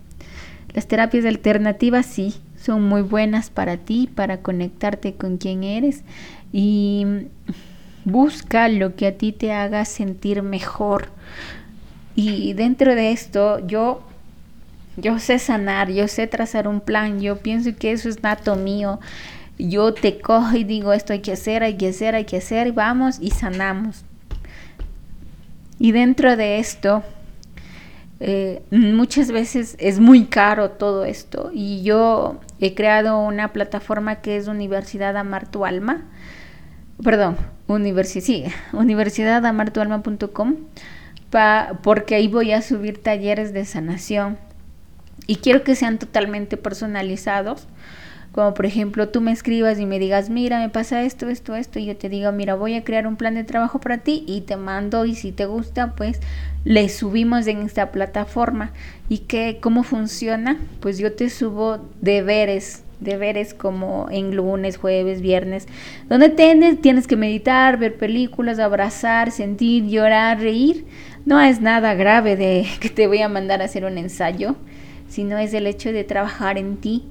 Las 0.77 0.87
terapias 0.87 1.25
alternativas 1.25 2.05
sí, 2.05 2.35
son 2.61 2.83
muy 2.83 3.01
buenas 3.01 3.49
para 3.49 3.79
ti, 3.79 4.11
para 4.15 4.43
conectarte 4.43 5.15
con 5.15 5.39
quien 5.39 5.65
eres 5.65 6.05
y 6.53 7.07
busca 8.05 8.69
lo 8.69 8.95
que 8.95 9.07
a 9.07 9.17
ti 9.17 9.33
te 9.33 9.53
haga 9.53 9.87
sentir 9.87 10.43
mejor. 10.43 11.09
Y 12.15 12.53
dentro 12.53 12.95
de 12.95 13.11
esto 13.13 13.67
yo 13.67 14.03
yo 14.99 15.19
sé 15.19 15.39
sanar, 15.39 15.91
yo 15.91 16.09
sé 16.09 16.27
trazar 16.27 16.69
un 16.69 16.81
plan, 16.81 17.21
yo 17.21 17.39
pienso 17.39 17.75
que 17.75 17.93
eso 17.93 18.11
es 18.11 18.23
nato 18.23 18.55
mío. 18.57 19.01
Yo 19.59 19.95
te 19.95 20.21
cojo 20.21 20.57
y 20.57 20.65
digo 20.65 20.93
esto 20.93 21.15
hay 21.15 21.21
que 21.21 21.33
hacer, 21.33 21.63
hay 21.63 21.79
que 21.79 21.89
hacer, 21.89 22.15
hay 22.15 22.27
que 22.27 22.37
hacer, 22.37 22.67
y 22.67 22.71
vamos 22.71 23.19
y 23.19 23.31
sanamos. 23.31 24.05
Y 25.79 25.93
dentro 25.93 26.37
de 26.37 26.59
esto, 26.59 27.03
eh, 28.19 28.63
muchas 28.71 29.31
veces 29.31 29.77
es 29.79 30.01
muy 30.01 30.25
caro 30.25 30.71
todo 30.71 31.05
esto 31.05 31.51
y 31.53 31.83
yo 31.83 32.41
he 32.61 32.75
creado 32.75 33.19
una 33.19 33.53
plataforma 33.53 34.23
que 34.23 34.37
es 34.37 34.49
Universidad 34.49 35.17
Amar 35.17 35.51
Tu 35.51 35.67
Alma, 35.67 36.05
perdón, 37.03 37.37
universi 37.67 38.23
sí, 38.23 38.45
universidadamartualma.com 38.73 40.57
porque 41.83 42.15
ahí 42.15 42.29
voy 42.29 42.53
a 42.53 42.63
subir 42.63 43.03
talleres 43.03 43.53
de 43.53 43.67
sanación 43.67 44.39
y 45.27 45.37
quiero 45.37 45.63
que 45.65 45.75
sean 45.75 45.99
totalmente 45.99 46.57
personalizados 46.57 47.67
como 48.37 48.53
por 48.53 48.67
ejemplo 48.67 49.09
tú 49.09 49.23
me 49.23 49.33
escribas 49.33 49.81
y 49.81 49.87
me 49.87 49.99
digas, 49.99 50.29
mira, 50.29 50.61
me 50.61 50.69
pasa 50.69 51.03
esto, 51.03 51.31
esto, 51.31 51.57
esto, 51.57 51.79
y 51.79 51.87
yo 51.87 51.97
te 51.97 52.11
digo, 52.11 52.31
mira, 52.33 52.55
voy 52.55 52.75
a 52.75 52.85
crear 52.85 53.07
un 53.07 53.17
plan 53.17 53.35
de 53.35 53.45
trabajo 53.45 53.81
para 53.81 53.97
ti 53.97 54.25
y 54.27 54.43
te 54.43 54.59
mando 54.59 55.07
y 55.07 55.15
si 55.15 55.33
te 55.33 55.47
gusta, 55.47 55.95
pues 55.95 56.21
le 56.63 56.91
subimos 56.91 57.47
en 57.47 57.63
esta 57.63 57.91
plataforma. 57.91 58.73
¿Y 59.09 59.21
que 59.21 59.57
cómo 59.63 59.85
funciona? 59.85 60.59
Pues 60.81 60.99
yo 60.99 61.15
te 61.15 61.31
subo 61.31 61.79
deberes, 62.03 62.85
deberes 63.01 63.55
como 63.55 64.09
en 64.11 64.37
lunes, 64.37 64.77
jueves, 64.77 65.23
viernes, 65.23 65.67
donde 66.11 66.29
tienes, 66.29 66.83
tienes 66.83 67.07
que 67.07 67.17
meditar, 67.17 67.79
ver 67.79 67.97
películas, 67.97 68.59
abrazar, 68.59 69.31
sentir, 69.31 69.87
llorar, 69.87 70.41
reír. 70.41 70.85
No 71.25 71.41
es 71.41 71.63
nada 71.63 71.95
grave 71.95 72.37
de 72.37 72.67
que 72.81 72.91
te 72.91 73.07
voy 73.07 73.23
a 73.23 73.31
mandar 73.31 73.63
a 73.63 73.65
hacer 73.65 73.87
un 73.87 73.97
ensayo, 73.97 74.57
sino 75.09 75.39
es 75.39 75.55
el 75.55 75.67
hecho 75.67 75.91
de 75.91 76.05
trabajar 76.05 76.59
en 76.59 76.77
ti 76.77 77.03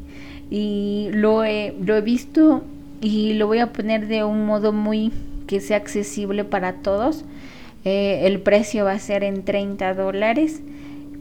y 0.50 1.10
lo 1.12 1.44
he, 1.44 1.76
lo 1.82 1.96
he 1.96 2.02
visto 2.02 2.64
y 3.02 3.34
lo 3.34 3.48
voy 3.48 3.60
a 3.60 3.74
poner 3.74 4.08
de 4.08 4.24
un 4.24 4.46
modo 4.46 4.72
muy 4.72 5.12
que 5.48 5.60
sea 5.60 5.78
accesible 5.78 6.44
para 6.44 6.74
todos. 6.74 7.26
Eh, 7.84 8.22
el 8.24 8.40
precio 8.40 8.86
va 8.86 8.94
a 8.94 9.00
ser 9.00 9.24
en 9.24 9.44
30 9.44 9.94
dólares 9.94 10.62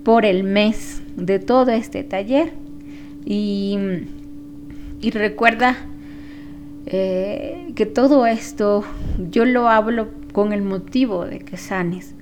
por 0.03 0.25
el 0.25 0.45
mes 0.45 1.03
de 1.17 1.39
todo 1.39 1.71
este 1.73 2.05
taller. 2.05 2.53
Y, 3.25 3.79
y 5.01 5.11
recuerda 5.11 5.77
eh, 6.87 7.73
que 7.75 7.87
todo 7.87 8.27
esto 8.27 8.85
yo 9.31 9.45
lo 9.45 9.69
hablo 9.69 10.09
con 10.33 10.53
el 10.53 10.63
motivo 10.63 11.25
de 11.25 11.39
que 11.39 11.57
sanes. 11.57 12.15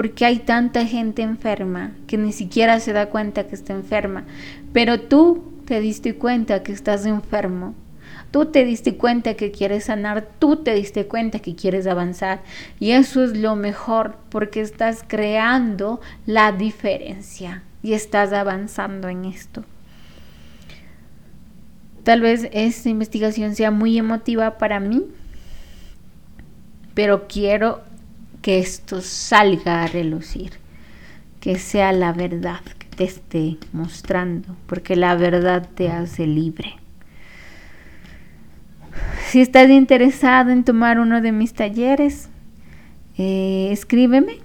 Porque 0.00 0.24
hay 0.24 0.38
tanta 0.38 0.86
gente 0.86 1.20
enferma 1.20 1.92
que 2.06 2.16
ni 2.16 2.32
siquiera 2.32 2.80
se 2.80 2.94
da 2.94 3.10
cuenta 3.10 3.46
que 3.46 3.54
está 3.54 3.74
enferma. 3.74 4.24
Pero 4.72 4.98
tú 4.98 5.52
te 5.66 5.78
diste 5.78 6.14
cuenta 6.14 6.62
que 6.62 6.72
estás 6.72 7.04
enfermo. 7.04 7.74
Tú 8.30 8.46
te 8.46 8.64
diste 8.64 8.96
cuenta 8.96 9.34
que 9.34 9.50
quieres 9.50 9.84
sanar, 9.84 10.26
tú 10.38 10.56
te 10.56 10.72
diste 10.72 11.06
cuenta 11.06 11.40
que 11.40 11.54
quieres 11.54 11.86
avanzar. 11.86 12.40
Y 12.78 12.92
eso 12.92 13.22
es 13.22 13.36
lo 13.36 13.56
mejor 13.56 14.16
porque 14.30 14.62
estás 14.62 15.04
creando 15.06 16.00
la 16.24 16.52
diferencia 16.52 17.62
y 17.82 17.92
estás 17.92 18.32
avanzando 18.32 19.10
en 19.10 19.26
esto. 19.26 19.64
Tal 22.04 22.22
vez 22.22 22.48
esta 22.52 22.88
investigación 22.88 23.54
sea 23.54 23.70
muy 23.70 23.98
emotiva 23.98 24.56
para 24.56 24.80
mí, 24.80 25.04
pero 26.94 27.28
quiero 27.28 27.89
que 28.42 28.58
esto 28.58 29.00
salga 29.00 29.82
a 29.82 29.86
relucir, 29.86 30.52
que 31.40 31.58
sea 31.58 31.92
la 31.92 32.12
verdad, 32.12 32.60
te 32.96 33.04
esté 33.04 33.56
mostrando, 33.72 34.56
porque 34.66 34.96
la 34.96 35.14
verdad 35.16 35.68
te 35.74 35.90
hace 35.90 36.26
libre. 36.26 36.76
Si 39.28 39.40
estás 39.40 39.70
interesado 39.70 40.50
en 40.50 40.64
tomar 40.64 40.98
uno 40.98 41.20
de 41.20 41.32
mis 41.32 41.54
talleres, 41.54 42.28
eh, 43.16 43.68
escríbeme. 43.70 44.38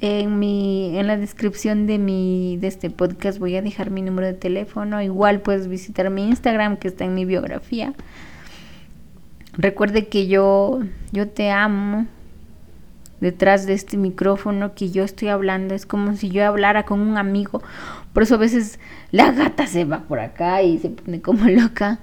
En, 0.00 0.40
mi, 0.40 0.98
en 0.98 1.06
la 1.06 1.16
descripción 1.16 1.86
de, 1.86 1.98
mi, 1.98 2.56
de 2.56 2.66
este 2.66 2.90
podcast 2.90 3.38
voy 3.38 3.54
a 3.54 3.62
dejar 3.62 3.90
mi 3.90 4.02
número 4.02 4.26
de 4.26 4.32
teléfono. 4.32 5.00
Igual 5.00 5.42
puedes 5.42 5.68
visitar 5.68 6.10
mi 6.10 6.26
Instagram 6.26 6.76
que 6.76 6.88
está 6.88 7.04
en 7.04 7.14
mi 7.14 7.24
biografía. 7.24 7.94
Recuerde 9.52 10.08
que 10.08 10.26
yo, 10.26 10.80
yo 11.12 11.28
te 11.28 11.52
amo, 11.52 12.08
detrás 13.22 13.66
de 13.66 13.72
este 13.72 13.96
micrófono 13.96 14.74
que 14.74 14.90
yo 14.90 15.04
estoy 15.04 15.28
hablando. 15.28 15.74
Es 15.74 15.86
como 15.86 16.16
si 16.16 16.28
yo 16.28 16.44
hablara 16.44 16.82
con 16.82 16.98
un 17.00 17.16
amigo. 17.16 17.62
Por 18.12 18.24
eso 18.24 18.34
a 18.34 18.38
veces 18.38 18.80
la 19.12 19.30
gata 19.30 19.68
se 19.68 19.84
va 19.84 20.00
por 20.00 20.18
acá 20.18 20.60
y 20.62 20.78
se 20.78 20.90
pone 20.90 21.22
como 21.22 21.48
loca. 21.48 22.00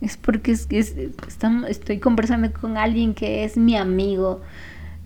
Es 0.00 0.16
porque 0.16 0.50
es, 0.50 0.68
estoy 1.68 2.00
conversando 2.00 2.52
con 2.52 2.76
alguien 2.76 3.14
que 3.14 3.44
es 3.44 3.56
mi 3.56 3.76
amigo, 3.76 4.40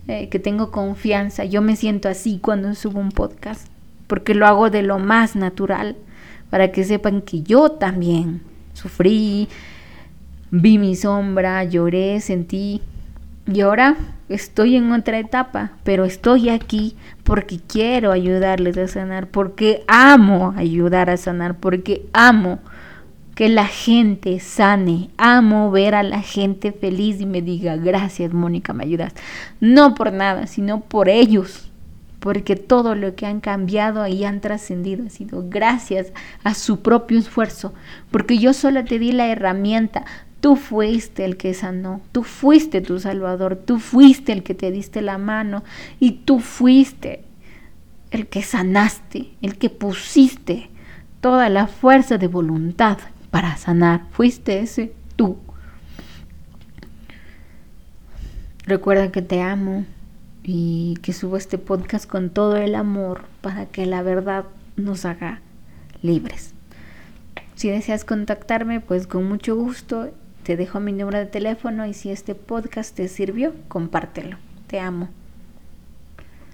eh, 0.07 0.29
que 0.29 0.39
tengo 0.39 0.71
confianza. 0.71 1.45
Yo 1.45 1.61
me 1.61 1.75
siento 1.75 2.09
así 2.09 2.39
cuando 2.41 2.73
subo 2.73 2.99
un 2.99 3.11
podcast, 3.11 3.67
porque 4.07 4.33
lo 4.33 4.47
hago 4.47 4.71
de 4.71 4.81
lo 4.81 4.97
más 4.97 5.35
natural, 5.35 5.95
para 6.49 6.71
que 6.71 6.83
sepan 6.83 7.21
que 7.21 7.43
yo 7.43 7.71
también 7.73 8.41
sufrí, 8.73 9.47
vi 10.49 10.79
mi 10.79 10.95
sombra, 10.95 11.63
lloré, 11.63 12.19
sentí. 12.19 12.81
Y 13.45 13.61
ahora 13.61 13.95
estoy 14.35 14.75
en 14.75 14.91
otra 14.91 15.19
etapa, 15.19 15.71
pero 15.83 16.05
estoy 16.05 16.49
aquí 16.49 16.95
porque 17.23 17.59
quiero 17.59 18.11
ayudarles 18.11 18.77
a 18.77 18.87
sanar, 18.87 19.27
porque 19.27 19.83
amo 19.87 20.53
ayudar 20.57 21.09
a 21.09 21.17
sanar, 21.17 21.57
porque 21.57 22.05
amo 22.13 22.59
que 23.35 23.49
la 23.49 23.65
gente 23.65 24.39
sane, 24.39 25.09
amo 25.17 25.71
ver 25.71 25.95
a 25.95 26.03
la 26.03 26.21
gente 26.21 26.71
feliz 26.71 27.21
y 27.21 27.25
me 27.25 27.41
diga, 27.41 27.75
gracias 27.77 28.33
Mónica, 28.33 28.73
me 28.73 28.83
ayudas. 28.83 29.13
No 29.59 29.95
por 29.95 30.11
nada, 30.13 30.47
sino 30.47 30.81
por 30.81 31.09
ellos, 31.09 31.71
porque 32.19 32.55
todo 32.55 32.93
lo 32.93 33.15
que 33.15 33.25
han 33.25 33.39
cambiado 33.39 34.05
y 34.05 34.25
han 34.25 34.41
trascendido 34.41 35.07
ha 35.07 35.09
sido 35.09 35.45
gracias 35.49 36.13
a 36.43 36.53
su 36.53 36.81
propio 36.81 37.17
esfuerzo, 37.17 37.73
porque 38.11 38.37
yo 38.37 38.53
solo 38.53 38.85
te 38.85 38.99
di 38.99 39.11
la 39.11 39.27
herramienta, 39.27 40.05
Tú 40.41 40.55
fuiste 40.55 41.23
el 41.23 41.37
que 41.37 41.53
sanó, 41.53 42.01
tú 42.11 42.23
fuiste 42.23 42.81
tu 42.81 42.99
Salvador, 42.99 43.55
tú 43.55 43.79
fuiste 43.79 44.31
el 44.31 44.41
que 44.41 44.55
te 44.55 44.71
diste 44.71 45.01
la 45.01 45.17
mano 45.17 45.63
y 45.99 46.11
tú 46.11 46.39
fuiste 46.39 47.23
el 48.09 48.27
que 48.27 48.41
sanaste, 48.41 49.31
el 49.41 49.57
que 49.57 49.69
pusiste 49.69 50.69
toda 51.21 51.47
la 51.49 51.67
fuerza 51.67 52.17
de 52.17 52.27
voluntad 52.27 52.97
para 53.29 53.55
sanar. 53.55 54.07
Fuiste 54.11 54.59
ese 54.59 54.93
tú. 55.15 55.37
Recuerda 58.65 59.11
que 59.11 59.21
te 59.21 59.41
amo 59.41 59.85
y 60.43 60.97
que 61.01 61.13
subo 61.13 61.37
este 61.37 61.59
podcast 61.59 62.09
con 62.09 62.31
todo 62.31 62.57
el 62.57 62.73
amor 62.73 63.25
para 63.41 63.67
que 63.67 63.85
la 63.85 64.01
verdad 64.01 64.45
nos 64.75 65.05
haga 65.05 65.39
libres. 66.01 66.53
Si 67.55 67.69
deseas 67.69 68.05
contactarme, 68.05 68.79
pues 68.79 69.05
con 69.05 69.27
mucho 69.27 69.55
gusto 69.55 70.09
te 70.43 70.57
dejo 70.57 70.79
mi 70.79 70.91
número 70.91 71.19
de 71.19 71.25
teléfono 71.25 71.85
y 71.85 71.93
si 71.93 72.11
este 72.11 72.35
podcast 72.35 72.95
te 72.95 73.07
sirvió, 73.07 73.53
compártelo. 73.67 74.37
Te 74.67 74.79
amo. 74.79 75.09